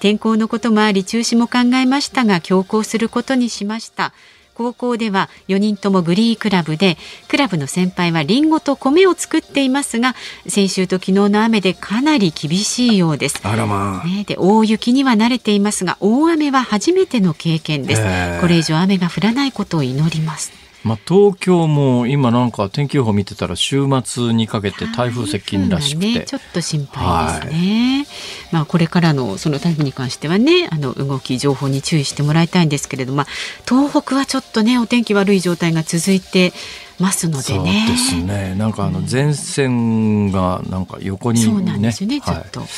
[0.00, 4.12] 天候のこともあり中止も考えましたが強行することにしました
[4.56, 6.96] 高校では4人ともグリークラブで
[7.28, 10.14] クラブの先輩はリンゴと米を作っていますが
[10.48, 13.40] 先週と昨日の雨でかなり厳しいようです。
[13.42, 18.02] あらまあ、ね、で大雪には慣れていますが大雨は初めての経験です。
[18.40, 28.06] これ以上雨が降らないことを祈りますまあ、東京も今なんか天気予報見てたら週末にかけて台風接近らしくて、ね、ちょっと心配ですね、はい、
[28.52, 33.26] まあ、これからのその台風に関してはねあの動き情報に注意してもらいたいんですけれども、まあ、
[33.68, 36.52] 東北はちょっとねお天気悪い状態が続いて
[37.00, 37.84] ますのでね。
[37.86, 38.54] そうですね。
[38.54, 42.20] なんかあの前線がなんか横に、ね、そうなんですよね。
[42.20, 42.60] ちょっと。
[42.60, 42.68] はい。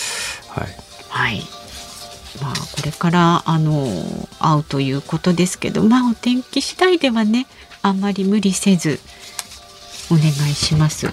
[1.09, 1.43] はい。
[2.43, 3.87] まあこれからあの
[4.39, 7.47] 会うということですけど、まあお天気次第ではね
[7.83, 9.01] あんまり無理せず
[10.11, 11.09] お願いします。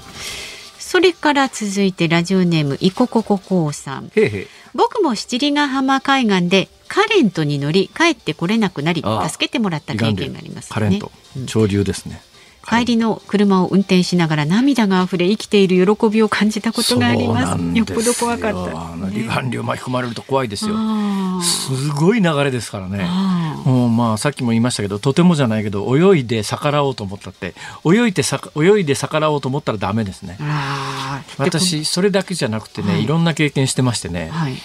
[0.79, 4.11] それから続いてラジオネームいここここうさん。
[4.15, 11.11] へへ僕も七里ヶ浜海岸でカレントに乗り帰ってこれなくなり助けてもらった経験があります、ね、カレント、
[11.47, 12.21] 潮流ですね。
[12.67, 17.61] 帰りの車を運転しながら涙が溢れ生きている喜びを感じたことがあります。
[17.61, 17.83] よ。
[17.83, 20.75] っぽど怖かった、離岸流巻き込まれると怖いですよ。
[21.41, 23.07] すごい流れですからね。
[23.65, 27.53] もうまあさっきも言いましたけどとてもじゃないけど泳いで逆らおうと思ったって。
[27.85, 28.23] 泳いで
[28.55, 30.37] 泳いで逆らおうと思ったらダメですね。
[31.37, 34.55] 私それだけじゃなくてね、はい、いろんな経験してましてね、はい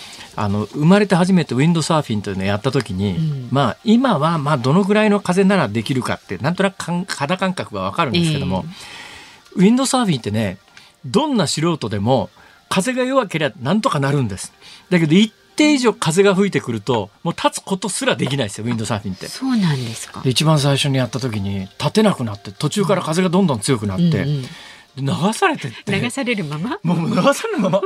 [0.40, 10.56] あの生まれて初めてウィンドサーフィンというのをやった時に、うん、まあ今はまあどのぐらいの風ならできるかってなんとなく肌感覚がわかるんですけども、えー、ウィンドサーフィンってね
[11.04, 12.30] どんな素人でも
[12.70, 14.54] 風が弱ければなんとかなるんです。
[14.88, 19.28] だけど一定以上風が吹いてくるともう立つことすらできないですよウィンドサーフィンって。
[19.28, 24.04] そうなんですか一番最初にやった時に立てなくなって途中から風がどんどん強くなって。
[24.04, 24.44] うんうん
[24.96, 26.78] 流されて流されるまま？
[26.82, 27.80] もう流されるまま？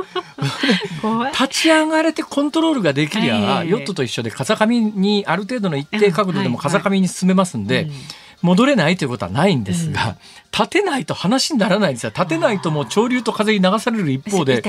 [1.31, 7.93] 立ち上がれてコントロールができりゃ、はい、ヨットと一緒で風上にある程度の一定角度でも風上に進めますんで、はいはい、
[8.41, 10.15] 戻れないということはないんですが、うん、
[10.51, 12.11] 立てないと話にならないんですよ。
[12.15, 14.61] 立てないともう潮流と風に流される一方で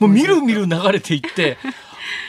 [0.00, 1.58] もうみるみる流れていって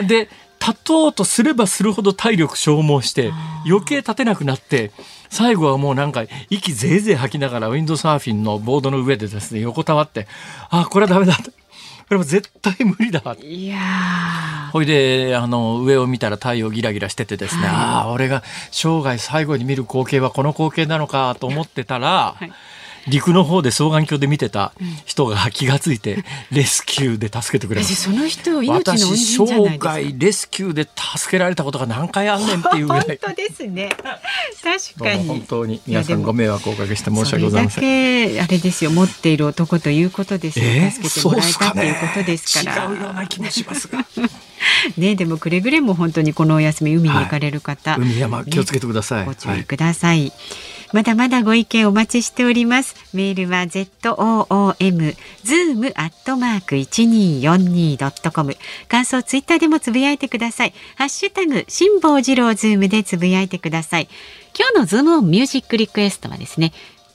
[0.05, 0.29] で
[0.65, 3.31] 立とうとすればするほど体力消耗して
[3.65, 4.91] 余計立てなくなって
[5.29, 10.27] 最後はもうなんか息ぜいぜい吐きながらウィンドサーフィンのボードの上でですね横たわって
[10.69, 11.37] あこれはダメだ。
[12.07, 13.79] これも絶対無理だいや
[14.71, 22.51] ほいであの上を見たら太陽ギラギラしててですね、はい、ああ俺が生涯最後に見る光景はこの光景なのかと思ってたら、はい
[23.07, 24.73] 陸の方で双眼鏡で見てた
[25.05, 27.95] 人が気が付いて、 レスキューで助けてくれます。
[27.95, 30.87] その人命の私生涯レスキューで
[31.17, 33.05] 助けられたことが何回あんねんっていうぐらい。
[33.21, 33.89] 本当ですね。
[34.63, 35.27] 確かに。
[35.27, 37.83] 本当に皆さんご迷惑をおかけして申し訳ございません。
[38.41, 40.65] あれですよ持っている男ということですよ。
[40.65, 42.85] えー、助けてもらえたということですから。
[42.85, 44.05] 違うような気もしますが。
[44.97, 50.33] ねでもくれぐれも本当にこのお休み海に行かれる方、はい、海山気をつけてください、ね、ご注意ください、はい
[50.95, 52.95] まだまだご意見お待ちしております。
[53.13, 58.55] メールは z o o m zoom アットマーク一二四二ドットコム。
[58.87, 60.73] 感想ツイッターでもつぶやいてください。
[60.95, 64.07] ハッシュタグ辛坊治郎ズームでつぶやいてください。
[64.57, 66.71] 今日のズームオンミュージックリクエストはですね。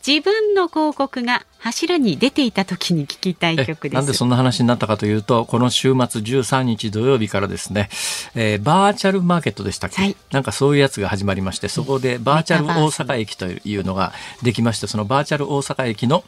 [0.06, 3.94] 自分の広告が柱に出ていた時に聞きたい曲です。
[3.94, 7.90] なんでそんな話になったかというとこの週末13日土曜日からですね、
[8.34, 16.24] えー、バーチャルマーケットでしたっけ、はい、なんかそういうやつが始まりましてそこでバーチャル大阪駅というのができましてそのバーチャル大阪駅の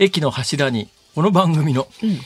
[0.00, 2.18] 駅の柱にこの番組の、うん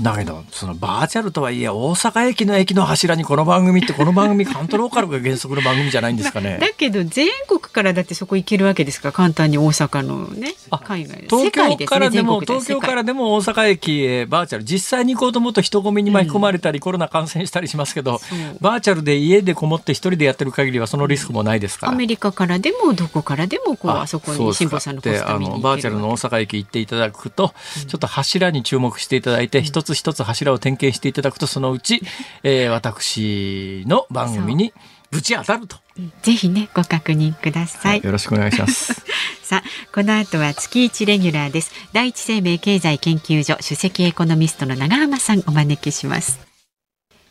[0.00, 6.58] だけどそのバーチャルとはいえ大阪駅の駅の柱にこの番組ってこの番組カントローカルが原則の番組じゃないんですかね。
[6.60, 9.08] だけど全国からだってそこ行けるわけですか？
[9.08, 11.24] ら簡単に大阪のね海外。
[11.28, 14.64] 東京からでも、ね、東京からでも大阪駅へバーチャル。
[14.64, 18.20] 実際に行こうと思うと人混みに巻き込まれたり、うん、コロナ感染したりしますけど
[18.60, 21.92] バーチャルで家でこもって一人でやってる限りはそのリスクもないですから。
[21.92, 27.54] アメリカからでもどこからでもこうあそこに辛坊さんのポスト見にバーチャルの大阪駅行っていただくと、
[27.86, 32.02] ちょっと柱に注目していただいて、うん、一つ一つ柱を点検していただくとそのうち、
[32.42, 34.72] えー、私の番組に
[35.10, 35.76] ぶち当たると。
[36.22, 39.04] ぜひねご確認ください、はい、よろしくお願いします。
[39.44, 41.72] さあこの後は月一レギュラーです。
[41.92, 46.40] 第一生命経済研究所首席エコノミストの長浜さんお招きします。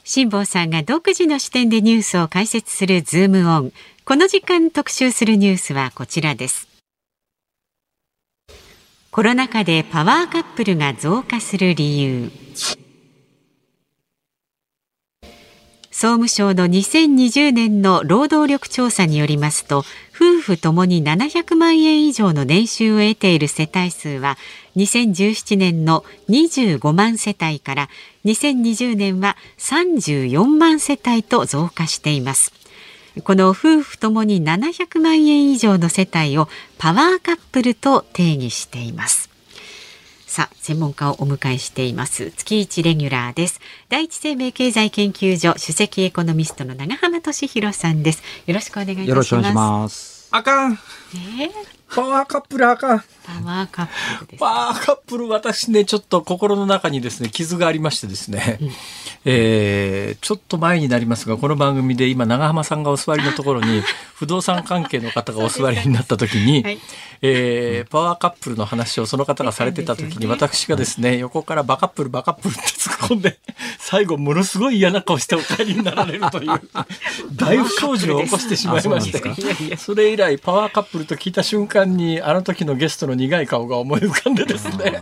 [0.06, 3.74] 辛坊さんが独自の視点でニュースを解説するズームオン。
[4.06, 6.73] この時間特集するニュースはこちらです
[9.14, 12.32] コロナ禍でパワーカップルが増加する理由
[15.92, 19.84] 総務省の2020年の労働力調査によりますと
[20.16, 24.40] 夫婦ともに700万円以上の年収を得ている世帯数は
[24.78, 27.90] 2017年の25万世帯から
[28.26, 32.63] 2020年は34万世帯と増加しています。
[33.22, 36.48] この夫婦ともに700万円以上の世帯を
[36.80, 39.30] パワーカップルと定義しています。
[40.26, 42.32] さあ専門家をお迎えしています。
[42.32, 43.62] 月一レギュラーです。
[43.90, 48.24] 第一生命経済研究所首席エコノミストの長浜俊弘さんです。
[48.48, 49.10] よろしくお願いいたします。
[49.10, 50.30] よろしくお願いします。
[50.32, 50.76] あかん、え。
[51.46, 51.52] ー、
[51.94, 52.96] パワーカップルあか。
[52.96, 58.70] んパワーカップルです、パワーカップル、私ね、ちょっと心の中にですね、傷がありましてですね、うん、
[59.26, 63.82] えー、ちょっと前になりますが、この番組で今、長浜さんがお座りのところに、
[64.16, 66.80] 不動産関係の方がお座りになった時に、はい、
[67.22, 73.40] えー、パワーカップルの話をその方がされてた時に、私がですね、横からバカップル、バカップルって突っ込んで、
[73.80, 76.62] 最後、ものすごい嫌な顔してお帰りになられるという、
[77.36, 85.02] 大不祥事を起こしてしまいまして、それ以来、パワーカップルと聞いた瞬間に、あの時のゲストのの苦い顔が思い浮かんでですね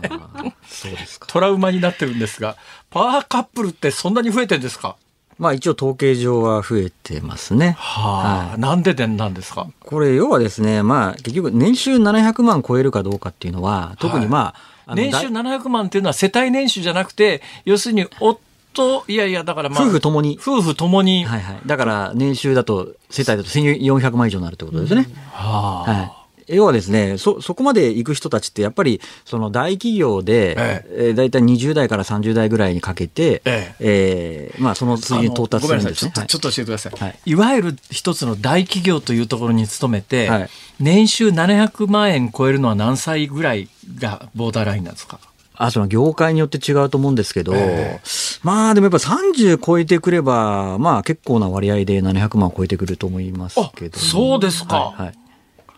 [0.68, 2.56] そうですかトラウマになってるんですが
[2.90, 4.96] パワーカップルってそんなに増えてんですか？
[5.38, 7.74] まあ一応統計上は増えてますね。
[7.78, 9.66] はあ、はい、なんででなんですか？
[9.80, 14.54] これ要はですね、まあ結局年収700万超えるかどうかっていうのは、特にま
[14.86, 19.84] あ、はい、年収700万っていうのは世帯年収じゃなくて、要するに夫、いやいや、だからまあ。
[19.84, 20.38] 夫婦ともに。
[20.40, 21.24] 夫婦ともに。
[21.24, 21.60] はいはい。
[21.64, 25.06] だから年収だと、世帯だと1400万以上になるってことですね。
[25.32, 26.21] はあ、はい
[26.52, 31.08] 要はですね、そ、そこまで行く人たちって、やっぱり、その大企業で、ええ。
[31.10, 34.52] え大体20代から30代ぐらいにかけて、ええ。
[34.52, 36.12] えー、まあ、その数字に到達するんですね。
[36.12, 36.92] ちょっと、ちょっと教えてください。
[36.96, 45.18] はい、いわゆる一つの大企業というところに勤めて、はい、年収700万円超えるのは何歳ぐらいがボーダーラインなんですか？
[45.54, 54.76] あその業界によって違うと思うんですけど、えー、まあでもやっぱ30超えてくれば、まあ結構な割合で700万超えてくると思いますけど、そうですか。
[54.76, 55.21] はい、はい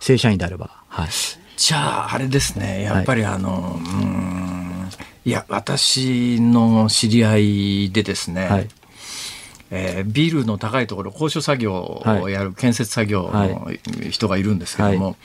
[0.04, 0.70] 正社員であれば。
[0.88, 1.08] はい。
[1.56, 2.82] じゃあ、あれですね。
[2.82, 4.90] やっぱりあの、はい、うん、
[5.24, 8.68] いや、私の知り合いでですね、はい、
[9.70, 13.70] えー、ビルの高いところ、高所作業をやる、建設作業の
[14.10, 15.16] 人がいるんですけども、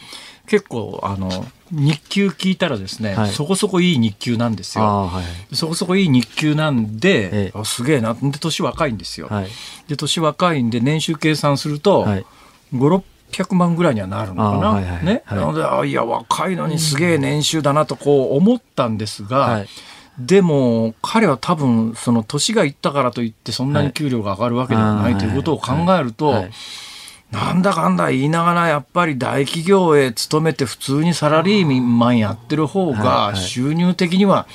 [0.47, 4.85] 結構、あの、日給聞いたらですね、はい、そこそこいい日給なんですよ。
[4.85, 8.13] はい、そこそこいい日給なんで、ええ、すげえな。
[8.13, 9.27] で、年若いんですよ。
[9.29, 9.47] はい、
[9.89, 12.25] で、年若いんで、年収計算すると、はい、
[12.73, 14.69] 5、600万ぐらいにはなるのかな？
[14.69, 15.23] はいはい、ね？
[15.25, 19.67] はい、なので、あいや、若いのにすげえ年収だなとこう思ったんですが、はい、
[20.19, 26.45] でも、彼は多分、その年がいったからといってそんなに給料が上がるわけではないということを考えると、
[27.31, 34.47] なんだかんだ言いながらやっぱり大企業へ勤めて普通にサラリーマンやってる方が収入的には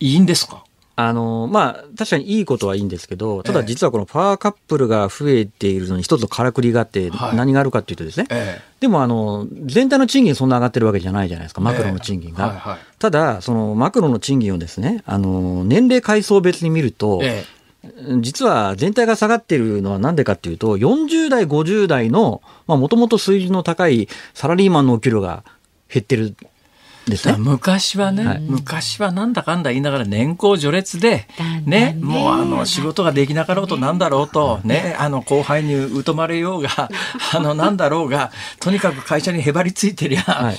[0.00, 0.64] いいんですか、
[1.00, 12.48] あの、まあ、確かにいいことはいいんですけど、ただ実はこのパワーカップルが増えているのに一つからくりがあって、何があるかっていうとですね、えでもあの、全体の賃金そんな上がってるわけじゃないじゃないですか、マクロの賃金が。
[12.48, 17.22] はいはい、ただ、そのマクロの賃金をですね、あの、年齢階層別に見ると、
[18.20, 25.44] 実は全体が下がっているのはなんでかっていうと、40代、50代の、まあ、もともと水準の高いサラリーマンのお給料が
[25.88, 26.34] 減ってる
[27.08, 27.18] で。
[27.38, 31.26] 昔はね、はい、昔はなんだかんだ言いながら年功序列で、
[31.64, 36.68] ね、もうあの仕事ができなかろうとなんだろうと、ね、あの後輩に疎まれようが、
[37.34, 40.56] あのなんだろうが、とにかく会社にへばりついてりゃ、はい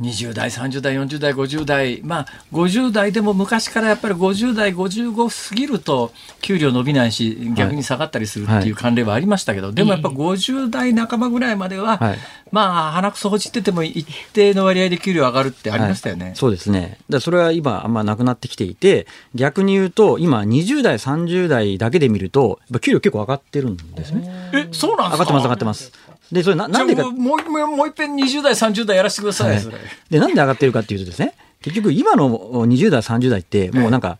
[0.00, 12.18] 20代、30代、40代、50代、まあ、50代でも昔からやっぱり50代、55過ぎると給料伸びないし、逆に下がったりするっていう慣例はありましたけど、はい、でもやっぱ50代半ばぐらいまでは、はい、
[12.52, 16.26] まあ、鼻くそほじってても一定の割合で給料上がるってありましたよね。
[16.26, 16.98] はい、そうですね。
[17.08, 24.50] だそれは今、あんまなくなってきていて、逆に言うと、今、20代、30代だけで見ると、給料結構上がってるんですね。
[24.54, 25.24] え、そうなんですか？
[25.24, 25.92] 上がってます、上がってます。
[26.32, 27.10] で、それな、なんでか。
[27.10, 29.64] もう、もう一遍20代、30代やらせてください、はい、
[30.10, 32.28] で、なんで上がってるかっていうとですね、結局今の
[32.66, 34.18] 20代、30代って、もうなんか、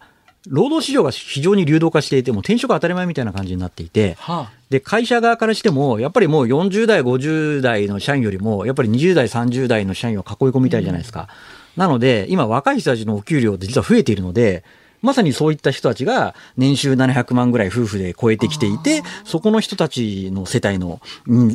[0.48, 11.28] 労働市場が非常に流動化していて、もう転職当たり前みたいな感じになっていて、はあ、で、会社側からしても、やっぱりもう40代、50代の社員よりも、やっぱり20代、30代の社員を囲い込みたいじゃないですか。
[11.76, 14.64] うん、なので、今若い人たちのお給料って実は増えているので、
[15.02, 21.00] まさにそういった人たちが年収700万ぐらい夫婦で超えてきていて、そこの人たちの世帯の,、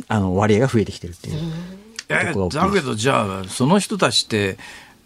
[0.08, 1.36] あの割合が増えてきてるっていう。
[2.08, 4.58] えだけどじゃあその人たちって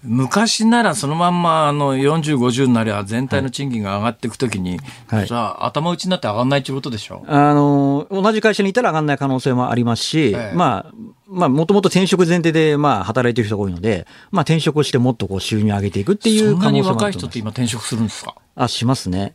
[0.03, 4.79] 昔ならそのまんまあの40、50になりゃ全体の賃金が上がっていくときに、
[5.09, 7.25] はい、じゃあ頭打ちになって上がらないということでしょ？
[7.27, 10.93] あの同じ会社にいたら上がらない可能性もありますし、ええ、まあ、
[11.27, 18.35] まあ、もともと転職前提で、まあ、働いてる人が多いので、まあ、転職をしてもっとこう収入上げていくっていう可能性もあるそんなに若い人って今転職するんですか？
[18.55, 19.35] あ、しますね。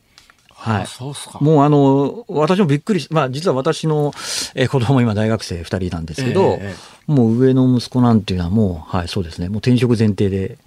[0.63, 1.43] はい。
[1.43, 4.13] もうあの、私もびっくりし、まあ実は私の、
[4.55, 6.73] えー子供も今大学生2人なんですけど、え
[7.05, 9.49] もう上の息子なんていうのはもう、はい、そうですね。
[9.49, 10.57] もう転職前提で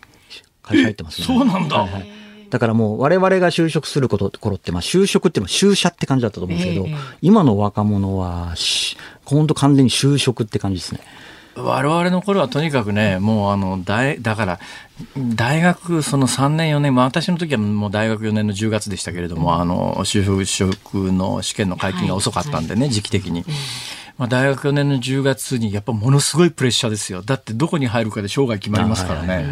[0.62, 1.26] 会社入ってますね。
[1.26, 11.00] そうなんだはいはいだからもう我々が就職すること頃って、まあ就職っていうのは就社って感じだったと思うんですけど、ええ今の若者はし、本当完全に就職って感じですね。
[11.56, 14.60] 我々の頃はとにかくね、もうあの、大、だから、
[15.16, 23.44] 大学その3年4年、まあ私の時はもう大学4年の10月でしたけれども、あの、就職の試験の解禁が遅かったんでね、時期的に。
[24.18, 27.22] まあ大学4年の10月にやっぱものすごいプレッシャーですよ。
[27.22, 29.46] だってどこに入るかで生涯決まりますからね。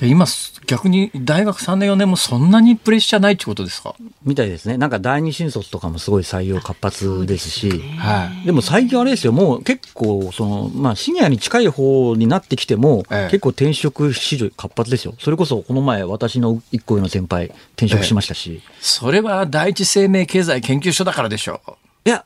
[0.00, 0.26] で今、
[0.66, 3.96] 逆に大学3年4年もそんなにプレッシャーないってことですか？
[4.24, 4.76] みたいですね。
[4.78, 8.46] なんか第二新卒とかもすごい採用活発ですし、はい。
[8.46, 15.14] でも最近あれですよ、もう結構、その、まあ、シニアに近い方になってきても、ええ結構転職市場活発ですよ。
[15.18, 17.46] それこそ、この前、私の一個上の先輩、
[17.76, 18.62] 転職しましたし。
[18.80, 21.60] それは第一生命経済研究所だからでしょ
[22.08, 22.24] いや、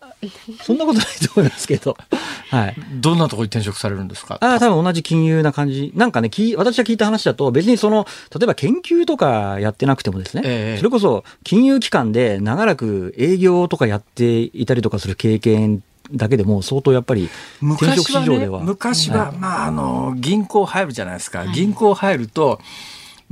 [0.62, 1.97] そんなことないと思いますけど。
[2.51, 2.76] はい。
[2.78, 3.01] う。
[3.01, 4.39] どんなところに転職されるんですか？
[4.41, 5.93] ああ、多分同じ金融な感じ。
[5.97, 17.28] なんかね、き私が聞いた話だと、別にその、例えば研究とかやってなくてもですね、ええそれこそ金融機関で長らく営業とかやっていたりとかする経験だけでも相当やっぱり
[17.62, 18.61] 転職昔はね市場では。
[18.61, 21.47] 昔は、まあ、あの、銀行入るじゃないですか。
[21.47, 22.61] 銀行入ると、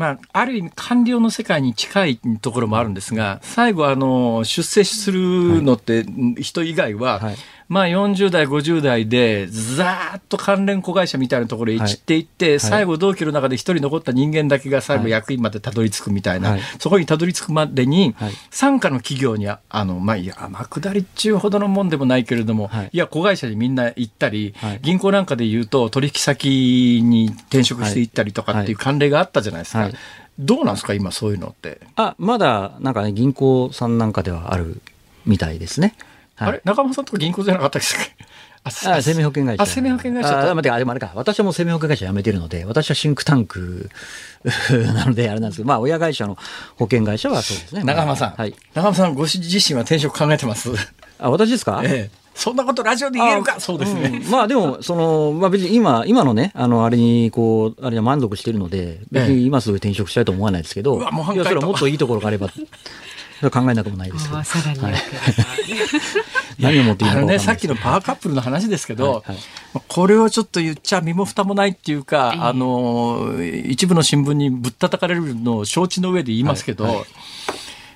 [0.00, 6.06] まあ、ある意味官僚の世界に近いところもあるんですが、最後、あの、出世するのって、
[6.40, 7.36] 人以外は、はい
[7.70, 15.12] まあ40代、50代で、ざーっと関連子会社みたいなところへ散っていって、最後同期の中で一人残った人間だけが最後はい。
[15.12, 16.60] 役員までたどり着くみたいな、はい。
[16.80, 18.32] そこにたどり着くまでに、はい。
[18.50, 22.90] 傘下の企業にああの、まあ、いや、天下りっちゅうほどのもんでもないけれども、はい。
[22.92, 24.80] い、や、子会社にみんな行ったり、はい。
[24.82, 29.78] 銀行なんかで言うと、取引先に転職していったりとかっていう慣例があったじゃないですか。
[29.78, 29.94] はい。
[30.40, 31.80] どうなんですか、今そういうのって？
[31.94, 34.80] あ、まだ、なんかね、銀行さんなんかではある
[35.24, 35.94] みたいですね。
[36.44, 36.62] はいあれ？
[36.64, 37.88] 中間さんとこ銀行じゃなかったっけ
[38.62, 39.62] ああ、生命保険会社。
[39.62, 41.12] あ、生命保険会社あ、待って、あれもあれか。
[41.14, 43.88] 私はもう生命保険会社辞めてるので、私はシンクタンク
[44.94, 46.36] なので、あれなんですけど、まあ、親会社の
[46.76, 47.84] 保険会社はそうですね。
[47.84, 48.54] 中浜さん、はい。
[48.74, 50.70] 中浜さんご自身は転職考えてます？
[51.18, 51.80] あ、私ですか？
[51.84, 52.20] ええ。
[52.34, 53.54] そんなことラジオで言えるか？
[53.56, 54.20] あそうですね。
[54.22, 62.48] うんまあでも、その、まあ別に今、今のね、あの、あれに、こう、あれに満足してるので、別に今すぐ転職したいと思わないですけど、うわもう半いや、それはもっといいところがあれば、
[63.48, 64.38] 考えなくもないですけど。
[64.38, 69.82] あ、さらによく何を持っていいあのか分かんないですさっきのパワーカップルの話ですけど、はいはい。
[69.88, 77.04] これをちょっと言っちゃ身も蓋もないっていうか、あの、一部の新聞にぶったたかれるのを承知の上で言いますけど、はいはい。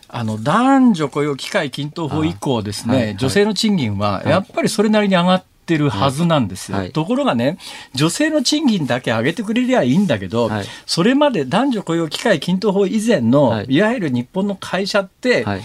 [0.08, 3.16] あの、男女雇用機会均等法以降ですね、あはいはい。
[3.16, 6.76] 女性の賃金はやっぱりそれなりに上がってるはずなんですよ。
[6.76, 7.58] はいはいところがね、
[7.94, 15.62] 女性の賃金だけ上げてくれりゃいいんだけど、はいそれまで男女雇用機会均等法以前の、はいい、わゆる日本の会社って、はい。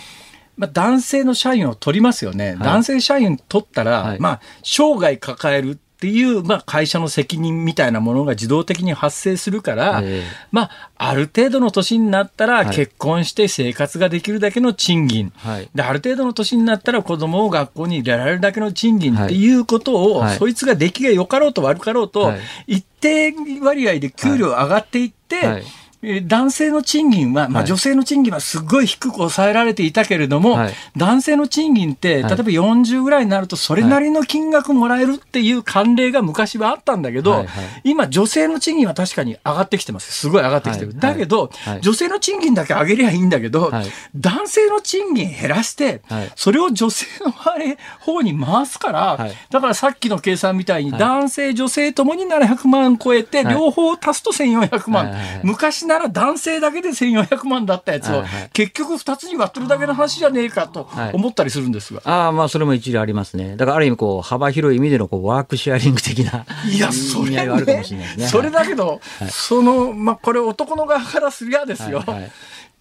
[0.57, 2.57] まあ、男性の社員を取りますよね。
[2.59, 10.23] 男性社員取ったら、はいまあ、生涯抱えるっていう、まあ、会社の責任みたいなものが自動的に発生するから、ええ。
[10.49, 12.75] まあ、ある程度の年になったらはい。
[12.75, 15.33] 結婚して生活ができるだけの賃金。
[15.35, 15.69] はい。
[15.75, 19.53] で、ある程度の年になったら子供を学校に入れられるだけの賃金ってい。
[19.53, 20.37] うことを、はい。
[20.37, 22.39] そいつが出来が良かろうと悪かろうと、はい。
[22.67, 25.63] 一定割合で給料上がっていって、
[26.01, 27.67] 男性の賃金は、まあ、はい。
[27.67, 30.73] 女性の賃金はすごい低く抑えられていたけれども、はい。
[30.95, 37.65] 男性の賃金って、例えはいば40ぐらいになると、それなりの金額もらえるっていう慣例が昔はあったんだけど、はいはい。
[37.83, 40.13] 今、女性の賃金は確かに上がってきてます。
[40.13, 40.91] すごい上がってきてる。
[40.91, 40.99] はい。
[40.99, 41.81] だけど、はい。
[41.81, 43.85] 女性の賃金だけ上げりゃいいんだけど、はい。
[44.15, 46.31] 男性の賃金減らして、はい。
[46.37, 49.33] それを女性の方に回すから、はい。
[49.49, 50.99] だからさっきの計算みたいに、はい。
[50.99, 53.53] 男性、女性ともに700万超えて、はい。
[53.53, 62.01] 両方足すと1400万、昔なら男性だけで1400万だったやつを、はいはい結局2つに割ってるだけの話じゃねえかとはい思ったりするんですが。
[62.03, 63.55] ああ、まあ、それも一理ありますね。
[63.57, 66.45] だから、ある意味、こう、幅広い意味での、こう、ワークシェアリング的な。
[66.71, 68.27] いや、それ意味合いはあるかねもしれないですね。
[68.27, 68.87] それだけど、
[69.19, 71.99] はいその、まあ、これ男の側からすりゃですよ。
[71.99, 72.31] はいはい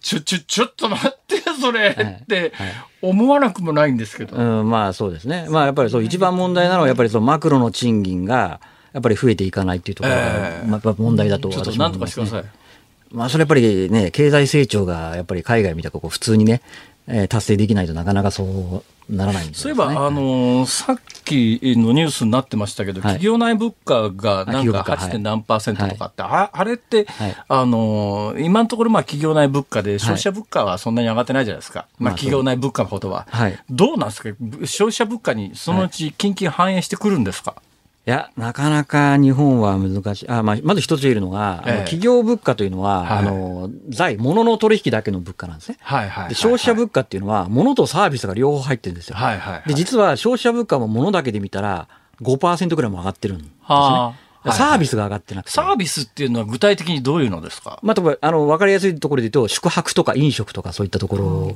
[0.01, 4.35] ちょ、ちょ、ちょっと待ってよ、それ、はいってはい思わなくもないんですけど。
[4.35, 5.47] うん、まあそうですね。
[5.49, 8.59] まあやっぱりそう、一番問題なのは、やっぱりそのマクロの賃金が、
[8.93, 12.43] やっぱり増えていかないっていうところが、ええまあ問題だとちょっと私もなんとかしてください。
[13.11, 16.61] まあそれやっぱりね、経済成長がやっぱり海外みたいなこう普通にね、
[17.07, 23.13] えー達成できないとなかなかそうならないんですそういえば、あのーさっきのニュースになってましたけど、はい。
[23.13, 25.11] 企業内物価がなんか物価はい。
[25.11, 25.17] 8.
[25.17, 27.35] 何パーセントとかって、ああれって、はい。
[27.47, 31.87] あのー今のところまあ企業内物価で消費者物価はそんなに上がってないじゃないですか。
[31.97, 33.25] まあまあ企業内物価のことは。
[33.31, 33.59] はい。
[33.71, 34.29] どうなんですか？
[34.67, 37.68] 消費者物価にそのうち近々反映してくるんですか、い
[38.09, 40.29] や、なかなか日本は難しい。
[40.29, 45.77] あまあ、まず一つ言えるのが、ええ企業物価というのは、はいあの、財、物の取引だけの物価なんですね。
[45.81, 49.15] はいはいはいで消費者物価っていうのは、物とサービスが両方入ってるんですよ。
[49.15, 51.87] はいはいはいで、実は消費者物価も物だけで見たら、
[52.21, 53.53] 5%ぐらいも上がってるんですね。
[53.63, 55.51] はあサービスが上がってなくて。
[55.51, 57.77] サービスっていうのは具体的にどういうのですか？
[57.83, 61.55] まあ、例えば、あの、わかりやすいところで言うと、宿泊とか飲食とかそういったところ、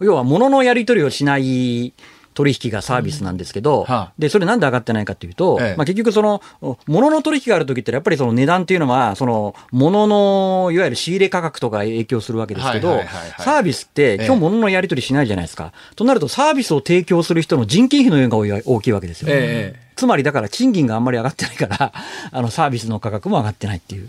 [0.00, 1.94] 要は物のやり取りをしない
[2.38, 6.40] 取引がサービスなんですけど、はあで、それなんで上がってないかというと、ええまあ結局その、
[6.86, 13.00] 物の取引があるときってやっぱりその値段っていうのは、その、物の、いわゆる仕入れ価格とか影響するわけですけど
[13.38, 15.72] サービスってええ今日物のやり取りしないじゃないですか。
[15.96, 19.28] となるとサービスを提供する人の人件費の量が大きいわけですよ。
[19.30, 21.92] ええつまりだから賃金があんまり上がってないから、
[22.30, 24.08] あのサービスの価格も上がってないっていう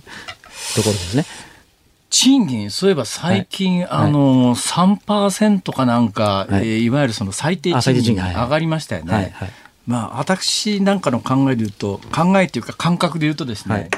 [0.76, 1.26] ところですね。
[2.10, 3.88] 賃金、そういえば最近、はい。
[3.90, 6.66] あの、3%かなんか、はい。
[6.66, 9.14] いえーいわゆるその最低賃賃金上がりましたよね。
[9.14, 9.50] はいはい。
[9.86, 13.90] まあ、私なんかの考えで言うと、考えっていうか感覚で言うとですね、はい。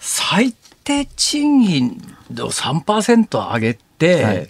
[0.00, 0.54] 最
[0.84, 2.02] 低賃金
[2.44, 4.48] を3%上げて、はい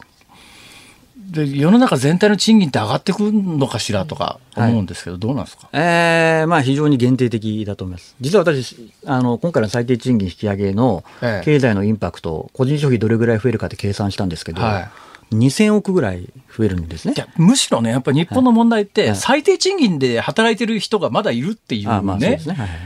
[1.32, 5.68] で世の中全体の賃金って上がってくるのかしらとか思うんですけど、どうなんですか？
[5.72, 8.14] えーまあ非常に限定的だと思います。
[8.20, 11.44] 実は私、あの、今回の最低賃金引き上げのええ。
[11.44, 15.34] 経済のインパクト、個人消費どれぐらい増えるかって計算したんですけど、はい。
[15.34, 17.14] 2000億ぐらい増えるんですね。
[17.36, 19.16] むしろね、やっぱり日本の問題って、はい。
[19.16, 22.54] 最低賃金で働いてる人がまだいるっていうね、あまあそうですね。
[22.54, 22.78] はいはい。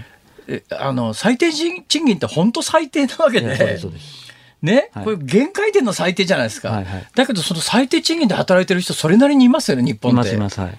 [0.48, 4.26] えあの最低賃金って本当最低なわけいやそうで、ですそうです。
[4.62, 5.04] ね、はい。
[5.04, 7.06] これ限界点の最低じゃないですか、はいはい。
[7.14, 10.16] だけどその最低賃金で働いてる人それなりにいますよね日本いって。
[10.16, 10.60] ますいます。
[10.60, 10.78] はい。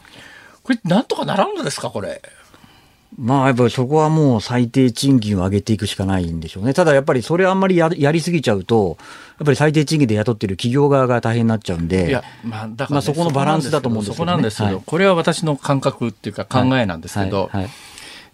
[0.64, 2.22] これなんとかならんのですかこれ？
[3.18, 6.74] まあやっぱりそこはもう最低賃金を上げていくしかないんでしょうね。
[6.74, 8.98] ただやっぱりそれあんまりややりすぎちゃうと、
[9.40, 14.32] やっぱり最低賃金で雇ってる企業側が大変になっちゃうんで、いやまあだから、ねまあそこのバランスだと思うんですけどね。
[14.32, 14.84] そこなんですけど、はい。
[14.86, 17.62] これは私の感覚っていうか考えなんですけど、はい。
[17.64, 17.70] はい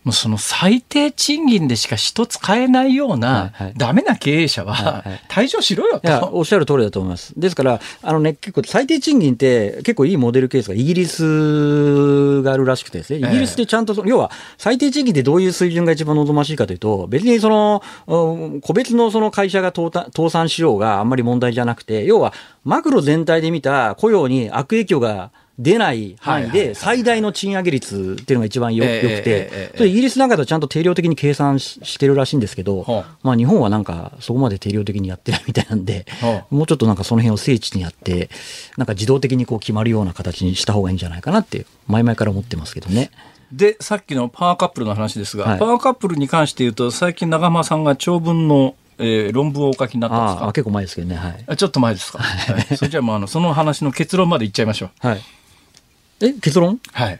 [0.03, 6.29] もうその最低賃金でしか人使えないような、はいはいダメな経営者ははいはい退場しろよいや、と。
[6.33, 7.33] おっしゃる通りだと思います。
[7.37, 22.33] ですから、あのね、結構最低賃金って結構いいモデルケースがイギリスがあるらしくてですね、イギリスってちゃんとその、要は最低賃金ってどういう水準が一番望ましいかというと、別にその、うん個別のその会社が倒産しようがあんまり問題じゃなくて、要は
[22.63, 38.29] マクロ全体で見た雇用に悪影響が出ない範囲で最大の賃上げ率っていうのが一番よくてイギリスなんかだとちゃんと定量的に計算ししてるらしいんですけどまあ日本はなんかそこまで定量的にやってないみたいなんでほ、もうちょっとなんかその辺を精緻にやって、
[38.77, 43.11] なんか自動的にこう決まるような形にした方がいいんじゃないかなって、前々から思ってますけどね。
[43.51, 51.15] で、さっきのパワーカップルの話ですが、はいパワーカップルに関して言うと、最近長間さんが長文の、えー論文をお書きになったんですああ、か結構前ですけどね。
[51.15, 51.43] はい。
[51.47, 52.19] あちょっと前ですか？
[52.19, 55.07] はい、それじゃあもうあのその話の結論までいっちゃいましょう。
[55.07, 55.21] はい。
[56.21, 56.79] え、結論？
[56.91, 57.19] はい。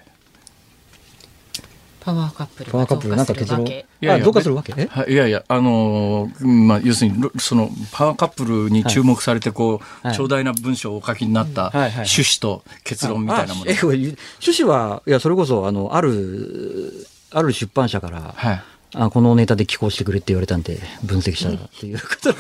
[1.99, 3.65] パワーカップルパワーカップルなんか結論？
[3.65, 4.73] いやいやあ、どうかするわけ？
[4.73, 13.71] い、いやいや、あのーうんまあ、要するに、ろその、パワーカップルに注目されて、こう、はい長大な文章をお書きになったはいはいはい趣旨と結論みたいなもの。
[13.71, 14.17] あえ、これ趣
[14.63, 18.63] 旨は、いや、それこそ、あの、ある、ある出版社から、はい。
[18.95, 22.33] あこのネタで寄稿してくれって言われたんで、分析したっていうこと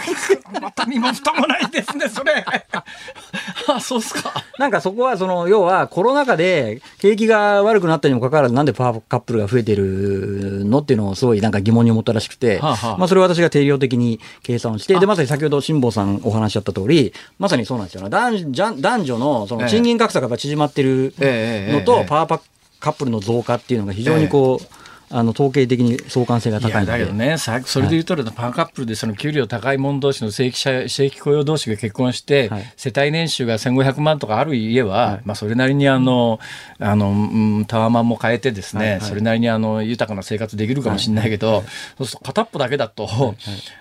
[0.61, 2.45] また身も蓋もないですね、それ。
[3.67, 4.33] あ、そうっすか。
[4.59, 18.07] なんかそこは、その、要はコロナ禍で景気が悪くなったにもかかわらず、なんでパワーカップルが増えてるのっていうのをすごいなんか疑問に思ったらしくて、はあはあまあそれを私が定量的に計算をして、で、まさに先ほど辛坊さんお話しあった通り、まさにそうなんですよ。
[18.09, 22.39] 男女男女のその賃金格差が縮まってるええええのとええ、パワー
[22.79, 24.82] カップルの増加っていうのが非常にこう、
[25.15, 26.85] あの統計的に相関性が高い。
[26.85, 32.73] だけどね、さそれで言うと、パワーカップルでその給料高い者同士の正規者正規雇用同士が結婚して、はい。
[32.75, 35.21] 世帯年収が1500万とかある家は、はい。
[35.23, 36.39] まあ、それなりにあの、
[36.79, 38.91] あのうんタワマンも変えてですね、はい。
[38.93, 39.01] はい。
[39.01, 41.63] それなりにあの豊かな生活できるかもしれないけど、
[41.97, 43.35] そうすると片っぽだけだと、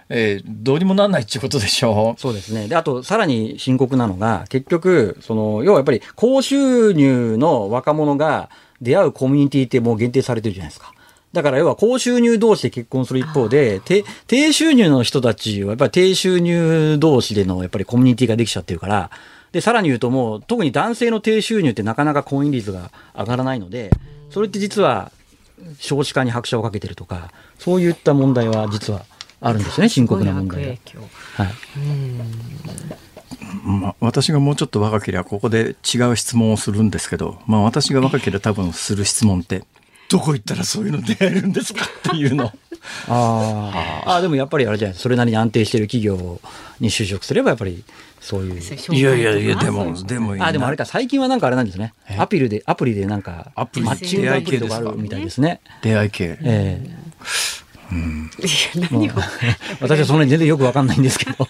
[0.08, 2.20] えーどうにもなんないっていうことでしょう。
[2.20, 2.68] そうですね。
[2.68, 8.48] で、あと、さらに深刻なのが、結局、その、要はやっぱり、高収入の若者が
[8.80, 10.91] 出会うコミュニティってもう限定されてるじゃないですか。
[11.32, 19.10] だから、要は高収入同士で結婚する一方で、低低収入の人たちは、やっぱり低収入同士での、やっぱりコミュニティができちゃってるから、
[19.52, 23.90] で、さらに言うともう、特に男性の低収入ってなかなか婚姻率が上がらないので、
[24.30, 25.10] それって実は、
[25.78, 29.04] 少子化に拍車をかけてるとか、そういった問題は実は
[29.40, 30.70] あるんですね、深刻な問題が。
[30.70, 31.54] はい。
[33.64, 39.64] まあ、私がもうちょっと若ければここで違う質問をするんですけど、まあ、私が若ければ多分する質問って
[40.12, 42.52] どこ行ったらそういうの出会えるんですかっていうの。
[43.08, 46.38] ああ、でもやっぱりあれじゃないそれなりに安定してる企業
[46.80, 47.82] に就職すれば、やっぱり
[48.20, 48.60] そういう。
[48.94, 51.94] いやいやいやでもでもいいなあ、でもあれか、最近はなんかあれなんですね。
[52.18, 55.60] アプリで、アプリでなんか、アプリマッチングアプリとかあるみたいですね。
[55.80, 56.38] 出会い系。
[56.42, 57.02] ええ
[57.92, 58.30] うん、
[58.90, 59.12] 何を
[59.80, 61.46] 私はその辺全然よくわかんないんですけど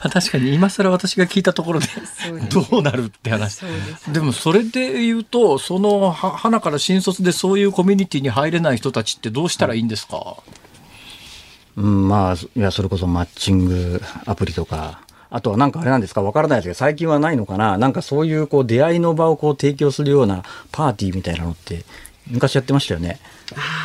[0.00, 1.86] 確かに今更私が聞いたところで
[2.50, 3.60] どうなるって話。
[4.12, 10.36] でもそれで言うとその花から新卒でそういうコミュニティに入れない人たちってどうしたらいいんですか、
[11.76, 16.22] うん、まあいやそれこそマッチングアプリとかあとはなんかあれなんですか？
[16.22, 17.76] わからないですけど最近はないのかな？
[17.76, 20.42] なんかそういうこう出会いの場をこう提供するような
[20.72, 21.84] パーティーみたいなのって
[22.28, 23.18] 昔やってましたよね。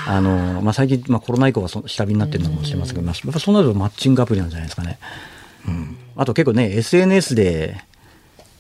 [0.07, 4.99] あのまあ、最近、まあ、コロナ以降はそ下火になってるのかもしれませんけど、やっぱそうなるとマッチングアプリなんじゃないですかね。
[5.65, 7.77] うん、あと結構ね SNS で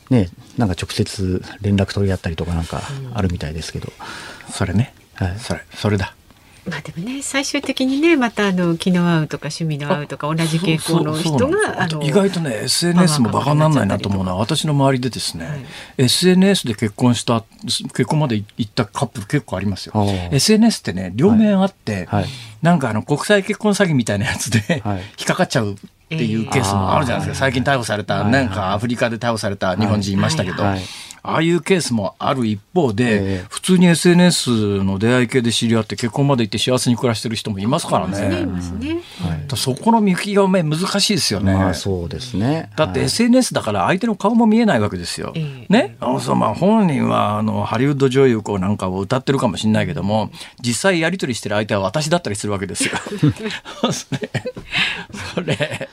[0.09, 2.81] ねなんか直接連絡取り合ったりとかなんか
[3.13, 3.91] あるみたいですけど、
[4.47, 6.15] うん、それね、はい、それそれだ。
[6.65, 15.59] まあでもね最終的にねまたあの気の合うとか趣味の合うとか同じ傾向の人が意外とね SNS もバカにならないなと思うのは私の周りでですね、はい、
[15.97, 19.93] SNS で結婚した結婚まで行ったカップル結構ありますよ。
[20.31, 22.21] SNS ってね両面あって、はい。
[22.23, 22.29] はい、
[22.61, 24.81] なんかあの国際結婚詐欺みたいなやつで、
[25.19, 25.75] 引っかかっちゃう
[26.15, 30.63] っていうケースもあるじゃないですか、最近逮捕された、なんかアフリカで逮捕された日本人いましたけど、
[31.25, 38.45] ああいうケースもある一方で、えー、普通に SNS の出会い系で知り合って結婚まで行って幸せに暮らしてる人もいますからね。
[39.55, 41.53] そこの見極め難しいですよね。
[41.53, 42.69] まあ、そうですね。
[42.75, 45.27] だって SNS だから相手の顔も見えないわけですよ。
[45.27, 45.95] はい、ね。
[46.01, 52.91] あそうまあ本人はあのハリウッド女優こうなんかを歌ってるかもしれないけども、実際やり取りしてる相手は私だったりするわけですよ。
[55.33, 55.89] それ。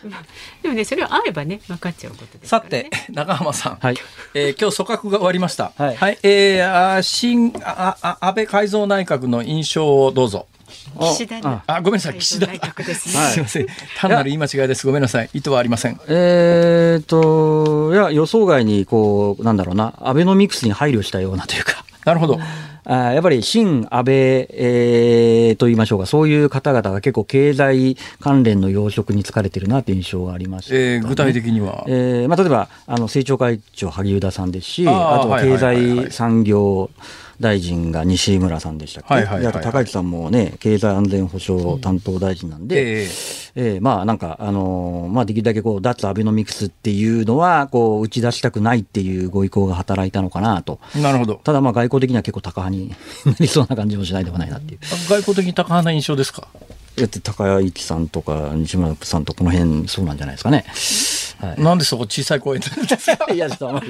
[0.62, 3.96] でもねそれは会えばね分かっちゃうことです、ね、さて中浜さん、はい、
[4.34, 5.72] えー、今日組閣が終わりました。
[5.76, 10.46] はい、はい、えー、あ新ああ安倍改造内閣の印象をどうぞ。
[10.98, 12.18] 岸田あごめんなさい。
[12.18, 12.46] 岸田。
[12.46, 13.66] 内閣です、ね、すみません。
[13.98, 14.86] 単なる言い間違いです。
[14.86, 15.28] ごめんなさい。
[15.34, 16.00] 意図はありません。
[16.08, 19.94] えー、っといや予想外にこうなんだろうな。
[20.00, 21.84] アベノミクスに配慮したようなというか。
[22.06, 22.38] なるほど、
[22.84, 36.90] あやっぱり新安倍、えー、と言いましょうか、そういう方々が結構経済関連の要職に就かれてるなという印象がありまし、ね、えー、具体的には、えーまあ、例えばあの政調会長、萩生田さんですし、あとは経済産業、
[37.40, 39.52] 大臣が西村さんでしたっけ、はいはいはい。
[39.54, 51.40] はい、高市さんもね、経済安全保障担当大臣なんで、うん、えー、えー、まあなんか、あのー、まあ、できるだけこう脱アベノミクスっていうのはこう打ち出したくないっていうご意向が働いたのかなと、なるほど。
[51.42, 54.80] ただ、まあ外交的には結構高派に なりそうな感じもしないでもないなっていう。
[55.08, 56.46] 外交的に高派な印象ですか？
[56.96, 60.64] だって高市さんとか西村さんとこの辺そうなんじゃないですかね。
[61.40, 62.66] はい、なんでそこ小さい声で
[63.34, 63.86] いやちょっとあまり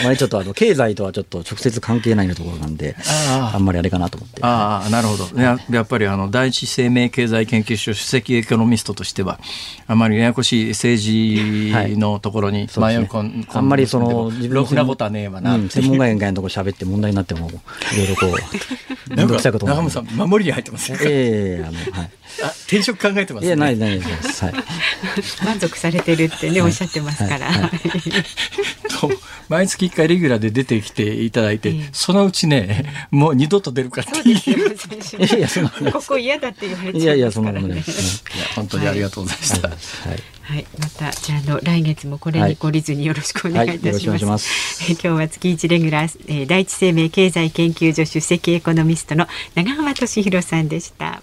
[0.00, 2.94] あまりちょっとあの経済とはちょっと直接関係ないのところなんで
[3.28, 4.40] あんまりあれかなと思って。
[4.42, 9.40] ああなるほど、ややっぱりあの第一生命経済研究所首席エコノミストとしては
[9.86, 17.52] あまりややこしい政治のところに迷い込ん、ね、あんまりその自分ろくなことはねえわな、うん、専門外のところ喋って問題になってもい
[17.96, 20.98] ろいろこう面倒くさいこと中村さん守りに入ってますね。
[21.02, 22.10] ええー、あのはい。
[22.42, 24.54] あ転職考えてます、ね、いやないないです、はい、
[25.44, 27.70] 満足されてるってね、おっしゃってますから、はいはい、
[29.48, 34.74] 毎月1回レギュラーで出てきていただいて、そのうちねもう二度と出るかっていう。
[35.36, 35.48] いや
[35.92, 38.24] ここ嫌だって言われちゃう、ね、いやいやそんなことないです。
[38.24, 39.78] ね本当にありがとうございました、はい。
[40.42, 44.84] はい、またじゃあの来月もこれに懲りずによろしくお願いいたします。
[44.84, 51.22] はい、今日は月一レギュラー、えー、第一生命経済研究所出席エコノミストの長浜俊弘さんでした。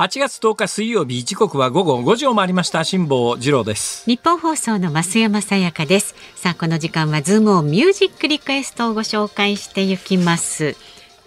[0.00, 2.84] 8月10日水曜日時刻は午後5時を回りました。
[2.84, 4.02] 辛坊治郎です。
[4.06, 6.14] 日本放送の増山さやかです。
[6.36, 10.74] さあこの時間はズームをミュージックリクエストをご紹介していきます。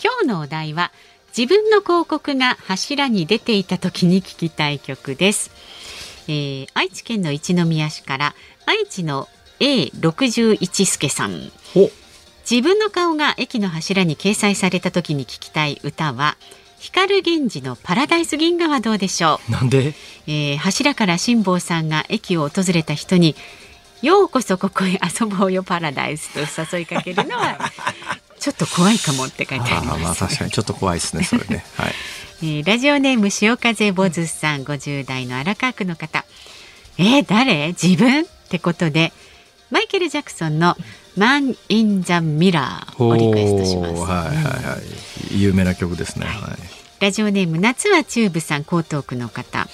[0.03, 0.91] 今日のお題は
[1.37, 5.51] 自分の広告が柱に出ていた時に聞きたい曲です、
[6.27, 11.51] えー、愛知県の一宮市から愛知の A61 助さん。
[12.49, 16.37] 自分の顔が駅の柱に掲載された時に聞きたい歌は
[16.83, 19.51] 光源氏のパラダイス銀河はどうでしょう？
[19.51, 19.93] なんで、
[20.27, 23.35] えー、柱から辛坊さんが駅を訪れた人に
[24.01, 26.39] ようこそここへ遊ぼうよパラダイスと
[26.77, 27.57] 誘いかけるのは
[28.37, 29.95] ちょっと怖いかもって書いてあります。
[29.95, 31.65] あまあ確かにちょっと怖いですねそれね。
[31.77, 31.93] はい。
[32.41, 36.25] えー、ラジオネーム潮風ボズさん50代の荒川区の方。
[36.97, 37.67] えー、誰？
[37.81, 38.23] 自分？
[38.23, 39.13] ってことで
[39.73, 40.77] マイケル・ジャクソンの
[41.17, 44.03] マン・イン・ザ・ミラーをリクエストします。
[44.03, 44.77] はいはいは
[45.31, 45.41] い。
[45.41, 46.27] 有名な曲ですね。
[46.27, 46.57] はい、
[46.99, 49.67] ラジオネーム夏はチューブさん江東区の方。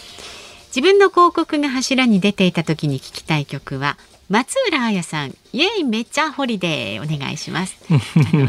[0.68, 3.98] 自分の広告が柱に出ていた時に聞きたい曲は
[4.30, 5.84] 松浦亜弥さん、 Yeah!
[5.84, 7.76] めっちゃホリデーお願いします。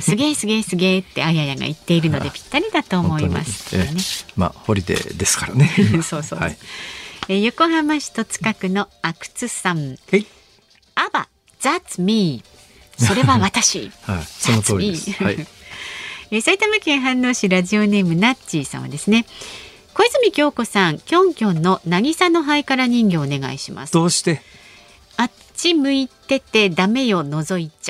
[0.03, 3.77] すげえすげえすげえってあややが言っているのでぴったりだと思います。
[3.77, 3.91] ね、
[4.37, 5.69] まあホリデーですからね。
[6.05, 6.39] そうそう。
[6.39, 6.57] はい、
[7.29, 9.97] え横浜市戸塚区の阿久津さん。
[10.95, 11.29] ABBA、
[11.63, 12.43] That's me。
[12.99, 13.91] それは私。
[14.03, 15.13] はい、その通りです。
[15.23, 15.47] はい。
[16.33, 19.27] え埼玉県飯能市ラジオネームナッチーさんはですね。
[19.95, 23.93] 小泉京子さん、キョンキョンの渚のハイカラ人形お願いします。
[23.93, 24.41] どうして？
[25.61, 27.89] ち向いててダメよ覗いち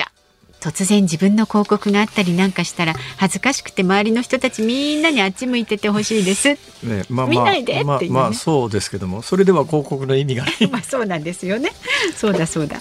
[0.61, 6.49] 突然自分の広告があったりなんかしたら恥ずかしくて周りの人たちみんなにあっち向いててほしいです。
[6.83, 11.71] ね、まあ、見ないで、ね、まあ、まあ、そうですけども、それでは広告の意味が まあ、そうなんですよね。
[12.15, 12.79] そうだそうだ。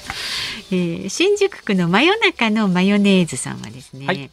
[0.70, 4.06] えー、新宿区の真夜中のマヨネーズさんはですね。
[4.06, 4.30] はい、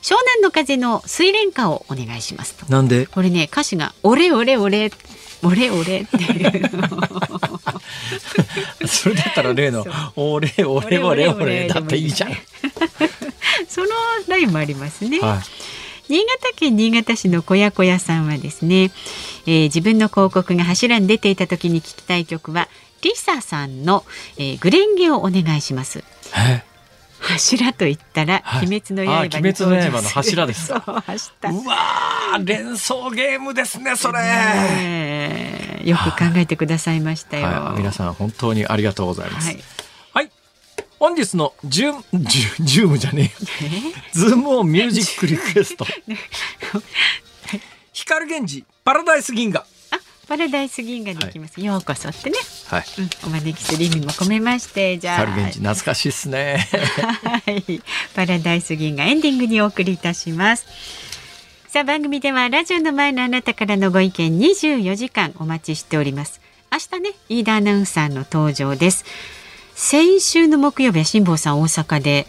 [0.00, 2.66] 湘南の風の水蓮花をお願いしますと。
[2.70, 3.06] なんで？
[3.06, 4.92] これね、歌詞がオレオレオレ。
[5.42, 6.00] オレオレ。
[6.00, 6.60] っていう
[8.86, 9.84] それだったら例の
[10.16, 11.68] オレオレオレオレ。
[11.68, 12.32] だっていいじゃん。
[13.68, 13.88] その
[14.28, 15.42] ラインもありますね、は
[16.08, 18.90] い、新潟県新潟市の小屋小屋さんはですね、
[19.46, 22.68] えー、自分の広告が柱に出ていた時に聞きたい曲は
[23.02, 24.04] リサさんの、
[24.36, 26.04] えー、グレンゲをお願いします
[27.20, 30.72] 柱と言ったら、鬼滅の刃鬼滅の刃の柱です。
[30.72, 35.82] うわ連想ゲームですね、それ、ね。
[35.84, 39.48] よく考えてくださいましたよ、はい、皆さん本当にありがとうございます。
[39.48, 39.62] はい、
[40.12, 40.30] はい、
[40.98, 43.68] 本日のジュジュジュームじゃねえ。
[44.12, 45.86] ズームオンミュージックリクエスト。
[47.92, 49.64] 光源氏パラダイス銀河。
[50.30, 52.36] パラダイス銀河でいきます、はい、ようこそってね、
[52.68, 54.96] はい、うん、お招きする意味も込めまして。
[54.96, 56.68] じゃあ懐かしいですね。
[57.24, 57.82] はい。
[58.14, 60.66] パラダイス銀河エンディングにお送りいたします。
[61.66, 66.40] さあ番組ではラジオの前のあなたからのご意見24時間お待ちしております。
[66.70, 69.04] 明日ね飯田アナウンサーの登場です。
[69.74, 72.28] 先週の木曜日は辛坊さん大阪で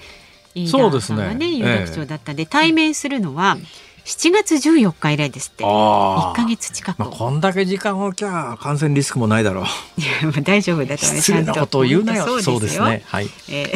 [0.56, 3.58] 飯田さんがね有楽町だったんで、ええ、対面するのは、
[4.06, 5.64] 7月14日以来ですって。
[5.64, 9.66] 1か月近く、まあ、こんだけ時間をきゃ感染リスクもないだろう。
[10.02, 10.04] い
[10.36, 12.42] や大丈夫だと思い失礼なことを言うなよ。
[12.42, 13.04] そうですね。
[13.06, 13.76] はい、えー、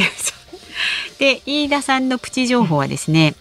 [1.20, 3.36] で飯田さんのプチ情報はですね、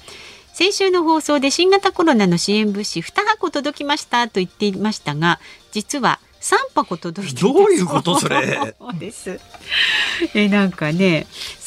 [0.52, 5.40] 先週の放送で新型コロナの支援物資2箱届きましたと言っていましたが
[5.72, 8.76] 実は三箱届いてどういうことそれ？
[9.00, 9.40] です。
[10.34, 11.26] えなんかね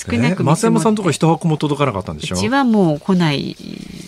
[0.09, 2.35] 少なく松山さんとか一箱も届かなかったんでしょ？
[2.35, 3.57] うちはもう来ない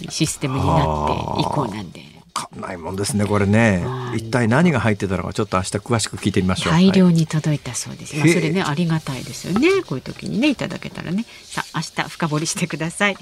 [0.09, 2.09] システムになって以降なんで。
[2.31, 3.83] かんないもんですねこれね。
[4.15, 6.73] 一体何が入ってたのかちょっと明日詳しく聞いてみましょう。
[6.73, 9.67] 大量に届いたそうです、はい、まあ、それねありがたいですよね。
[9.85, 11.25] こういう時にねいただけたらね。
[11.43, 13.17] さあ明日深掘りしてください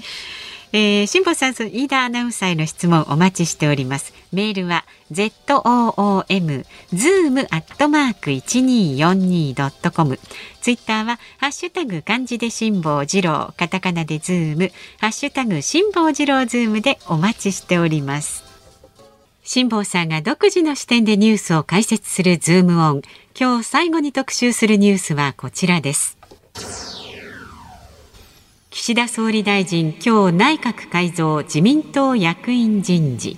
[0.72, 4.12] えー、辛坊さん、飯田アナウンサーへの質問お待ちしております。
[4.32, 10.18] メールは z o o m zoom アットマーク一二四二ドットコム。
[10.60, 18.44] ツイッターはハッシュタグ漢字で辛坊治郎、カタカナでズーム、ハッシュタグ辛坊治郎ズームでお待ちしております。
[19.44, 23.02] 辛坊さんが独自の視点でニュースを解説するズームオン。
[23.38, 26.18] 今日最後に特集するニュースはこちらです。
[28.70, 33.34] 岸田総理大臣今日内閣改造自民党役員人事。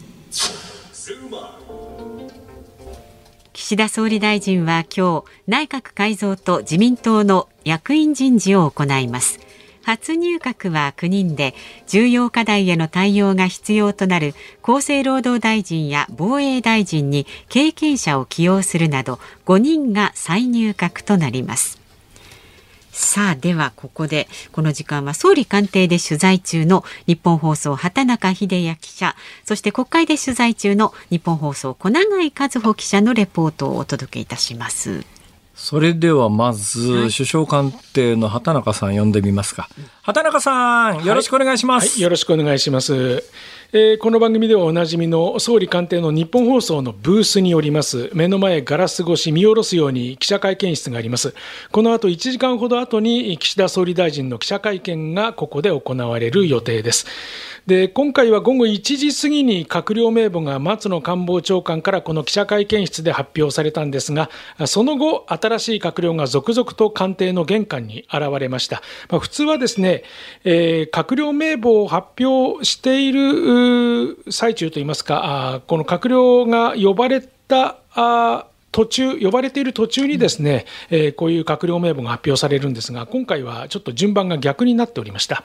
[3.52, 9.38] 岸田総理大臣は今日内閣改造と自民党の役員人事を行います。
[9.82, 11.54] 初入閣は9人で
[11.86, 21.79] 重要課題への対応が必要となる厚生労働大臣や防衛大臣に経験者を起用するなど5人が再入閣となります。
[23.00, 35.04] さあではここでこの時間は総理官邸で取材中の日本放送畑中秀也記者そして国会で取材中の日本放送小永井和穂記者のレポートをお届けいたします。
[35.54, 39.68] それではまず、はい、首相官邸の畑中さん呼んでみますか。
[40.02, 43.22] 畑中さん、よろしくお願いします、はいはい、よろしくお願いします。
[43.72, 51.36] えー、この番組ではおなじみの総理官邸の日本放送のブースにおります目の前ガラス越し見下ろすように記者会見室があります。
[51.70, 57.06] この後1時間ほど後に岸田総理大臣の記者会見がここで行われる予定です。
[57.66, 64.30] で今回は午後1時過ぎに閣僚名簿が松野官房長官からこの記者会見室で発表されたんですが
[64.66, 70.04] その後新しい閣僚が続々と官邸の玄関に現れました、まあ、普通はですね、
[70.44, 77.78] えー、閣僚名簿を発表している最中といいますかこの閣僚が呼ばれた
[78.72, 85.42] 途中、呼ばれている途中にですね、えー、こういう閣僚名簿が発表されるんですが、今回はちょっと順番が逆になっておりました。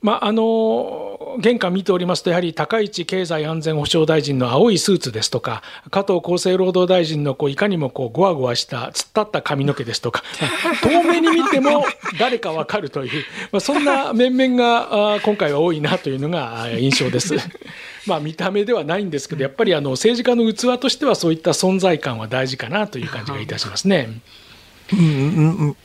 [0.00, 10.22] まあ、あの玄関見ておりますと、やはり高市経済安全保障大臣の青いスーツですとか、加藤厚生労働大臣のこういかにもこうごわごわした突っ立った髪の毛ですとか、
[10.82, 11.84] 遠目に見ても
[12.18, 17.34] 誰かわかるという、まあ、そんな面々が今回は多いなというのが印象です。
[18.06, 24.20] まあ見た目ではないんですけど、やっぱりあの政治家の器としてはそういった存在感は大事かなという感じがいたしますね。
[24.92, 25.76] うんうんうん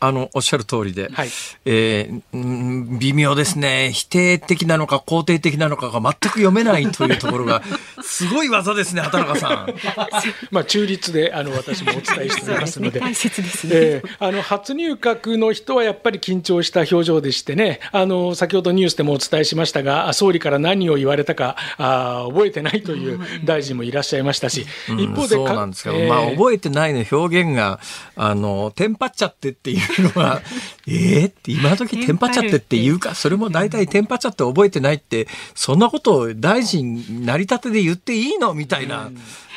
[0.00, 1.28] あの、おっしゃる通りで、はい、
[1.64, 3.90] えー、微妙ですね。
[3.92, 7.62] 否定的なのか肯定的なのかが全く読めないというところが、
[8.02, 9.74] すごい技ですね、畑中さん。
[10.50, 13.00] まあ、中立で、あの、私もお伝えしていますので。
[13.00, 13.72] 大切ですね。
[13.74, 27.80] えー、あの、初入閣の人はやっぱり緊張した表情でしてね、あの、先ほどニュースでもお伝えしましたが、総理から何を言われたか、あ覚えてないという大臣もいらっしゃいましたし、うん、一方で、そうなんですけど、えー、まあ、覚えてないの表現が、
[28.16, 30.42] あの、テンパっちゃってっていうのは、
[30.90, 38.54] ええって今時テンパっちゃってって言うか、それも大体テンパっちゃって覚えてないって、そんなことを大臣成り立てで言っていいの？
[38.54, 39.10] みたいな。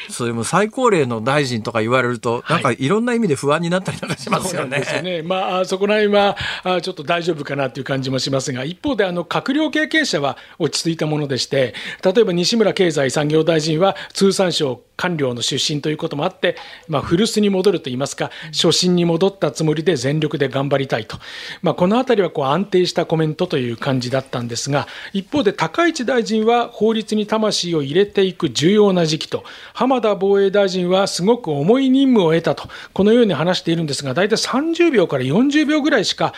[0.09, 4.83] それも最高齢の大臣とか言われると、なんかいろんな意味で不安になったりなんかしますよね。
[4.85, 5.21] はい、ね。
[5.21, 6.35] まあ、そこら辺は
[6.81, 11.73] ちょっと大丈夫かなという感じもしますが、一方であの閣僚経験者は落ち着いたものでして、
[12.03, 16.57] 例えば西村経済産業大臣は通産省官僚の出身ということもあって、
[16.89, 21.17] まあ、古巣に戻るといいますか、初心に戻ったつもりで全力で頑張りたいと、
[21.61, 29.43] まあ、このあたりはこう安定したコメントという感じだったんですが、一方で高市大臣は法律に魂を入れていく重要な時期と、
[29.73, 36.33] 浜田防衛大臣はすごく重い任務を得たと、このように話しているんですが、大体30秒から40秒ぐらいしか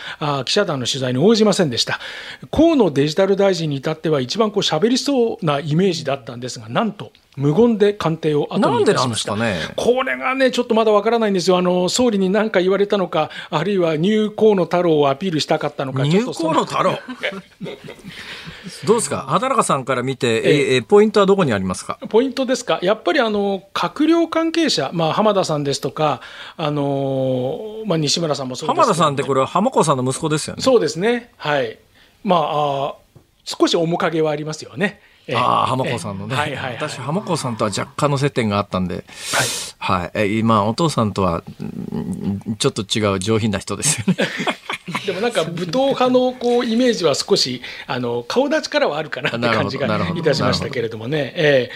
[0.46, 2.00] 記者団の取材に応じませんでした。
[2.52, 9.36] 河野デジタル大臣に至っては、一番こう喋りそうなイメージだったんですが、なんと、無言で官邸を後にいたしました。
[9.36, 11.58] ね、これがね、ちょっとまだわからないんですよ。
[11.58, 16.66] あの、総理に何か言われたのか、 あるいは入港の太郎をアピールしたかったのか、入太郎？
[18.86, 19.18] どうですか？
[19.28, 22.00] 畑中さんから見て、ええポイントはどこにありますか？
[22.10, 22.80] ポイントですか？
[22.82, 26.22] やっぱりあの、閣僚関係者、まあ、浜田さんですとか、
[26.58, 30.62] あのまあ、西村さんもそうです浜田さんってこれは浜子さんの息子ですよね。
[30.62, 31.32] そうですね。
[31.38, 31.78] はい。
[32.24, 32.96] まあ、あ
[33.44, 35.00] 少し面影はありますよね。
[35.34, 36.36] ああ、浜子さんのね。
[36.36, 39.06] はいはいはい、私、浜子さんとは若干の接点があったんで、
[39.78, 40.12] はい。
[40.14, 40.40] はい。
[40.40, 41.44] 今、お父さんとは、
[42.60, 44.18] ちょっと違う上品な人ですよね。
[45.06, 51.70] でもなんか武闘派のこうイメージは少しあの顔立ちからはあるかなって感じがいたしましたけれどもね、え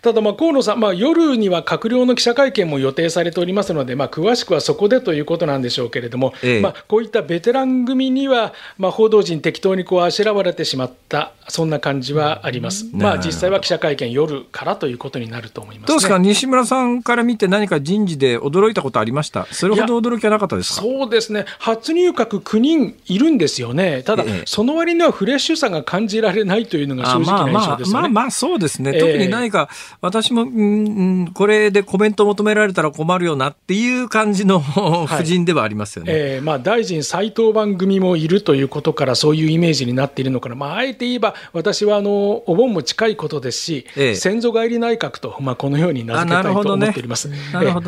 [0.00, 16.18] ー、ただまあ河野さん、まあ、夜には閣僚の記者会見も予定されておりますので、まあ、詳しくはそこでということなんでしょうけれども、えまあ、こういったベテラン組には、まあ、報道陣適当にこうあしらわれてしまったそんな感じはあります、まあ、実際は記者会見夜からということになると思います、ね、どうですか？
[16.18, 19.46] 西村さんから見て何か人事で驚いたことありました？
[19.50, 20.82] それほど驚きはなかったですか？
[20.82, 21.44] そうですね。
[21.58, 27.92] 初入閣9人いるんですよね、ただ、ええ、その割にはフレッシュさが感じられないというのが正直な印象ですよね。
[27.92, 29.68] まあ、まあ、まあ、そうですね、特に何か、
[30.00, 34.62] 私も、うん、これでコメント求められたら困るよなっていう感じの
[35.08, 36.38] 夫人ではありますよね、はい、え。
[36.38, 47.28] ー、まあ、大臣再登板組もいるということから、そういうイメージになっているのかな、まあ、あえて言えば、私はあのお盆も近いことですし、ええ、先祖返り内閣と、まあ、このように名付けたいと思っております。
[47.28, 47.38] ね、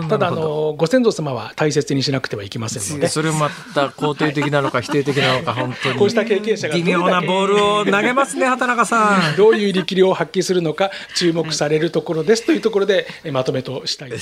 [0.09, 3.09] ただあの、ご先祖様は大切にしなくてはいけませんので。
[3.09, 5.99] それまた肯定的なのか否定的なのか、 本当に。
[5.99, 9.37] こうした経験者が微妙なボールを投げますね、畑中さん。
[9.37, 14.17] どういう力量を発揮するのか、注目されるところですというところで、まとめとしたいと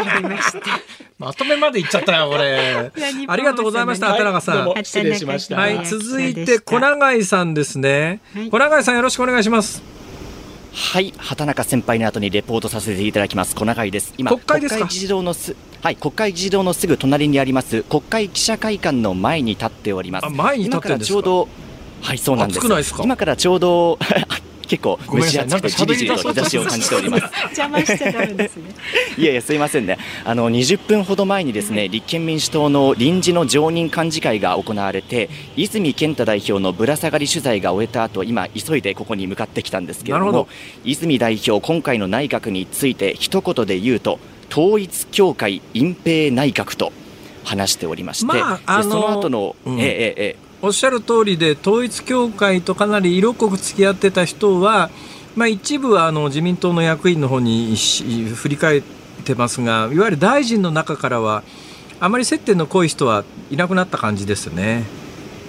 [0.00, 0.58] 思います。
[1.18, 2.90] まとめまでいっちゃったよ、これ。
[3.26, 4.68] ありがとうございました、畑中さん。
[4.68, 5.56] はい、失礼しました。
[5.56, 8.20] はい、続いて、小永井さんですね。
[8.50, 9.82] 小永井さん、よろしくお願いします。
[10.72, 13.54] はい畑中先輩の後にレポートさせていただきます。
[13.54, 14.14] 小永井です。
[14.16, 14.86] 今国会ですか？
[14.86, 17.82] 議事堂のすはい国会議事堂のすぐ隣にあります。
[17.84, 20.28] 国会記者会館の前に立っております。
[20.28, 21.48] 前に立って今からちょうど
[22.00, 22.94] はいそうなんです。
[23.02, 23.98] 今からちょうど
[24.68, 27.24] 結構蒸し暑くてじりじりと日差しを感じております。
[27.44, 28.74] 邪魔しちゃダメですね。
[29.16, 29.98] いやいやすいませんね。
[30.24, 40.48] あの20分ほど前にですね、立憲民主党の臨時の常任幹事会が行われて、泉健太代表のぶら下がり取材が終えた後、今急いでここに向かってきたんですけれども、
[40.84, 46.92] 泉代表今回の内閣について一言で言うと、統一教会隠蔽内閣と
[47.44, 54.90] 話しておりまして、まあ、あのその後の、うん、ええええおっしゃる通りで統一教会とかなり色濃く付き合ってた人は、
[55.36, 58.82] まあ、一部はあの自民党の役員の方に振り返っ
[59.24, 61.44] てますがいわゆる大臣の中からは
[62.00, 64.84] あまり接点の濃い人はいなくなった感じですよね。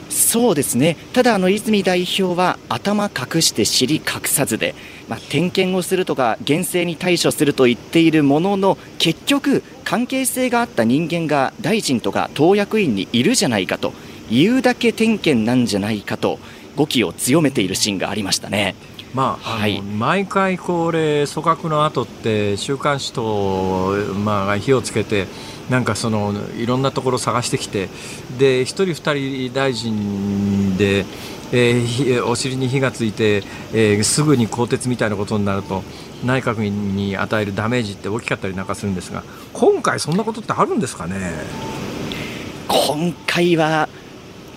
[0.10, 4.74] そうですねただあの泉代表は頭隠して尻隠さずで、
[5.08, 13.94] まあ、点検をするとか厳正に対処すると言っているものの結局関係性があった人間が大臣とか党役員にいるじゃないかと
[14.30, 16.40] 言うだけ点検なんじゃないかと
[16.76, 18.76] 語気を強めているシーンがありましたね。
[19.14, 25.26] まあ、はい、毎回恒例組閣の後って週刊誌と、まあ、火をつけて
[25.70, 27.90] なんかそのいろんなところ探してきて
[28.38, 31.06] で1人2人大臣で、
[31.52, 35.84] えー、お尻に火がついて、えー、すぐに更迭みたいなことになると
[36.24, 39.24] 内閣に与えるダメージって大きかったりなんかするんですが
[39.54, 41.32] 今回そんなことってあるんですかね？
[42.68, 43.90] 今回は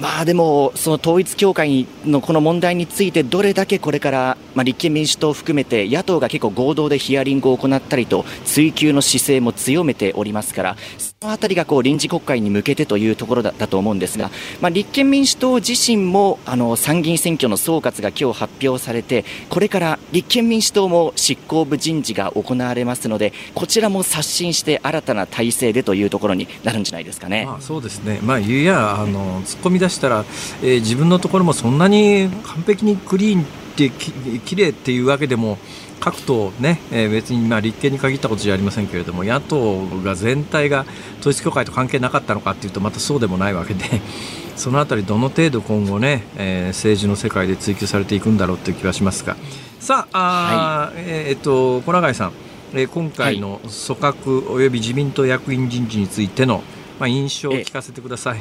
[0.03, 10.77] まあでも、その統一教会のこの問題について、どれだけこれから、まあ、立憲民主党を含めて、野党が結構合同でヒアリングを行ったりと、追及の姿勢も強めておりますから、
[11.23, 27.47] そのあたりがこう臨時国会に向けてというところだと思うんですが、まあ、立憲民主党自身もあの参議院選挙の総括が今日発表されて、これから立憲民主党も執行部人事が行われますので、こちらも刷新して新たな体制でというところになるんじゃないですかね。
[27.47, 30.25] まあ、そうですね、まあ、いやあの突っ込み出したら、
[30.61, 35.59] えー、自分のところもそんなに完璧にクリーンってききれいっていうわけでも
[36.03, 40.85] 各党ね、えー、別にまあ立憲に限ったことじゃありませんけれども野党が全体が
[41.20, 43.85] 統一教会と関係なかったのかっていうとまたそうでもないわけで
[44.57, 49.37] そのあたりどの程度今後ね、えー、政治の世界で追及されていくんだろうという気はしますが。
[49.79, 52.33] さああ、はい、えー、っと小永井さん、
[52.75, 56.62] えー、今回の組閣および自民党役員人事についての、
[57.01, 58.41] まあ、印象を聞かせてください。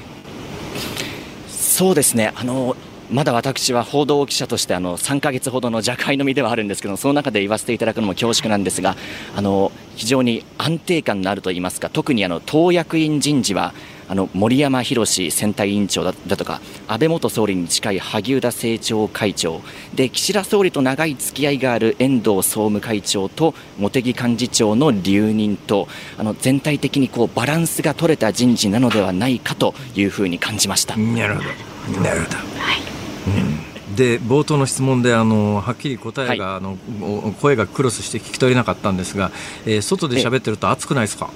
[1.48, 2.34] そうですね。
[2.36, 2.76] あの
[3.12, 8.96] まだ私は報道記者としてあの3か月ほどの若輩の身ではあるんですけどその中で言わせていただくのも恐縮なんですが
[9.36, 13.74] あの非常に安定感のあるといいますか特にあの党役員人事は
[14.08, 19.62] あの森山宏選対委員長だとか安倍元総理に近い萩生田政調会長
[19.94, 25.88] で岸田総理と長い付き合いがある遠藤総務会長と茂木幹事長の留任と
[26.18, 30.98] あの全体的にこうバランスが取れた人事なのではないかというふうに感じました。
[30.98, 31.50] なるほど。
[32.02, 32.82] なるほど、はい。
[32.82, 33.01] うん、
[33.96, 36.78] で冒頭の質問であのはっきり答えが、はい、あの
[37.42, 39.32] 声がクロスして聞き取れなかったんですが、
[39.66, 41.30] えー、外で喋ってると暑くないですか？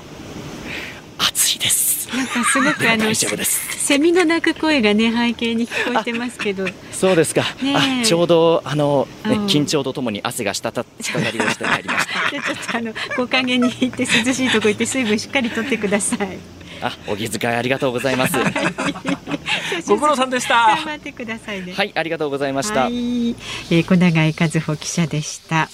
[1.17, 1.95] 暑いです。
[2.15, 6.65] なんかすごくあのセミの鳴く声がね背景に聞こえてますけど。
[6.91, 12.13] そうですか、ね、ちょうどあの、ね、緊張とともに汗が滴た滴り落ちてまいりました。
[12.31, 16.37] ちょっとあの木陰に行って涼しいとこ行って水分しっかりとってください
[16.81, 18.33] あ、お気遣いありがとうございます。
[19.87, 20.67] ご苦労さんでした。
[20.67, 21.73] 頑張ってくださいね。
[21.73, 22.83] はい、ありがとうございました。
[22.83, 25.69] はい、えー、小永井和穂記者でした。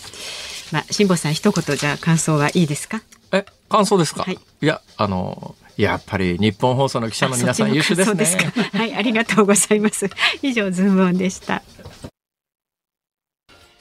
[0.71, 3.01] まあ、辛坊さん一言じゃ感想はいいですか？
[3.31, 4.23] え、感想ですか？
[4.23, 5.55] はい、いや、あの。
[5.77, 8.51] やっぱり日本放送の記者の皆さん優秀ですね。
[8.73, 10.07] はい、ありがとうございます。
[10.43, 11.63] 以上ズームオンでした。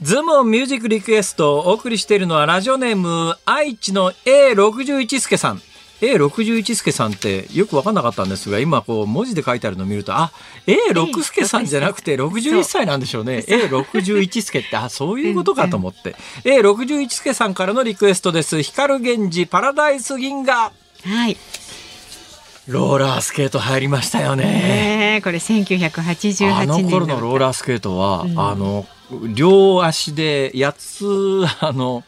[0.00, 5.60] ズームオンミュージックリクエストをお送りしているのはラジオネーム愛知の A61 助さん。
[6.00, 10.32] A61 助さんってよく分かんなかったんですが今こう文字で書いてあるのを見るとあ
[10.66, 13.44] A6 助さんじゃなくて61歳なんでしょうね。
[13.46, 16.14] A61 助ってあそういうことかと思って。
[16.44, 18.62] A61 助さんからのリクエストです。
[18.62, 20.72] 光 GENJI パラダイス銀河。
[21.04, 21.36] はい。
[22.66, 24.44] ローラースケート入りましたよね。
[24.44, 28.86] ねこれ1988年あの頃のローラースケートは、うん、あの
[29.34, 32.04] 両足で8つあの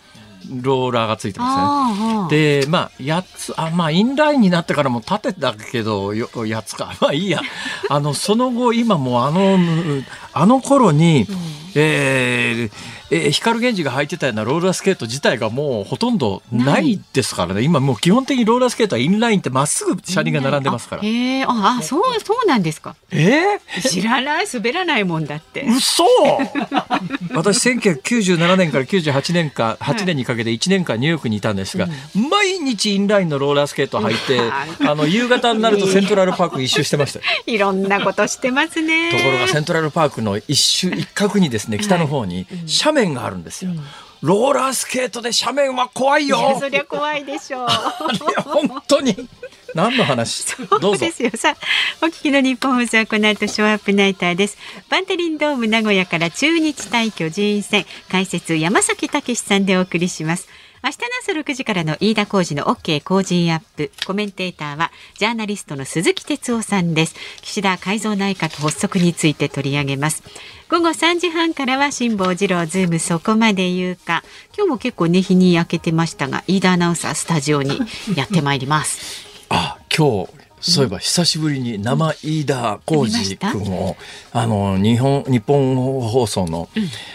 [0.50, 2.60] ローラーがついてますね。
[2.60, 6.94] で、まあ、8つ、あ、まあ、インラインになってからも縦だけど、よ8つか。
[7.00, 7.40] まあいいや。
[7.88, 9.58] あの、その後、今もあの、
[10.32, 11.36] あの頃に、うん、
[11.74, 12.72] えー、
[13.12, 17.62] えー、光源氏が履いてたようなローラースケート自体がもうほとんどないですからね。
[17.62, 21.02] 今もう基本的にローラースケートはインラインってまっすぐ車輪が並んでますから。
[21.02, 22.96] へえああそうそうなんですか。
[23.10, 25.66] えー、知らない滑らないもんだって。
[25.68, 26.04] 嘘！
[27.34, 34.40] 私1997年から98年か8年にかけて1年間ニューヨークにいたんですが、うん、毎日インラインのローラースケート履いて
[34.88, 39.10] あの夕方になるとセントラルパーク一周してましたいろんなことしてますね。
[39.10, 42.46] ところがセントラルパーク区の一周一角にですね北の方に
[42.82, 43.72] 斜面があるんですよ。
[44.22, 46.56] ローラースケートで斜面は怖いよ。
[46.60, 47.68] そりゃ怖いでしょう。
[48.44, 49.28] 本当に。
[49.74, 50.44] 何の話？
[50.44, 51.56] そうですよさ
[52.00, 54.58] あお聞きのニッポン放送はこの後ショーアップナイターです
[54.90, 60.46] バンテリンドーム名古屋から中日対巨人戦解説山崎武さんでお送りします
[60.84, 63.92] 明日の朝6時からの飯田浩二の OK 工事アップ。
[64.04, 67.14] コメンテーターはジャーナリストの鈴木哲夫さんです。
[67.40, 70.24] 岸田改造内閣発足について取り上げます。
[70.68, 74.24] 午後3時半からは辛坊治郎ズームそこまで言うか。
[74.56, 77.78] 今日も結構ね日に焼けてましたが、飯田アナウンサースタジオに
[78.16, 79.24] やってまいります。
[79.50, 83.96] あ、今日そういえば久しぶりに生飯田浩二君を、
[84.32, 86.68] あの日本日本放送の、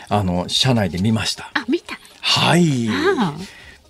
[0.08, 1.52] あの社内で見ました。
[1.54, 2.00] あ見た。
[2.22, 2.88] はい。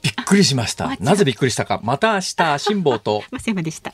[0.07, 0.95] びっくりしました。
[1.01, 1.81] なぜびっくりしたか。
[1.83, 3.93] また明日辛坊と 松山でした。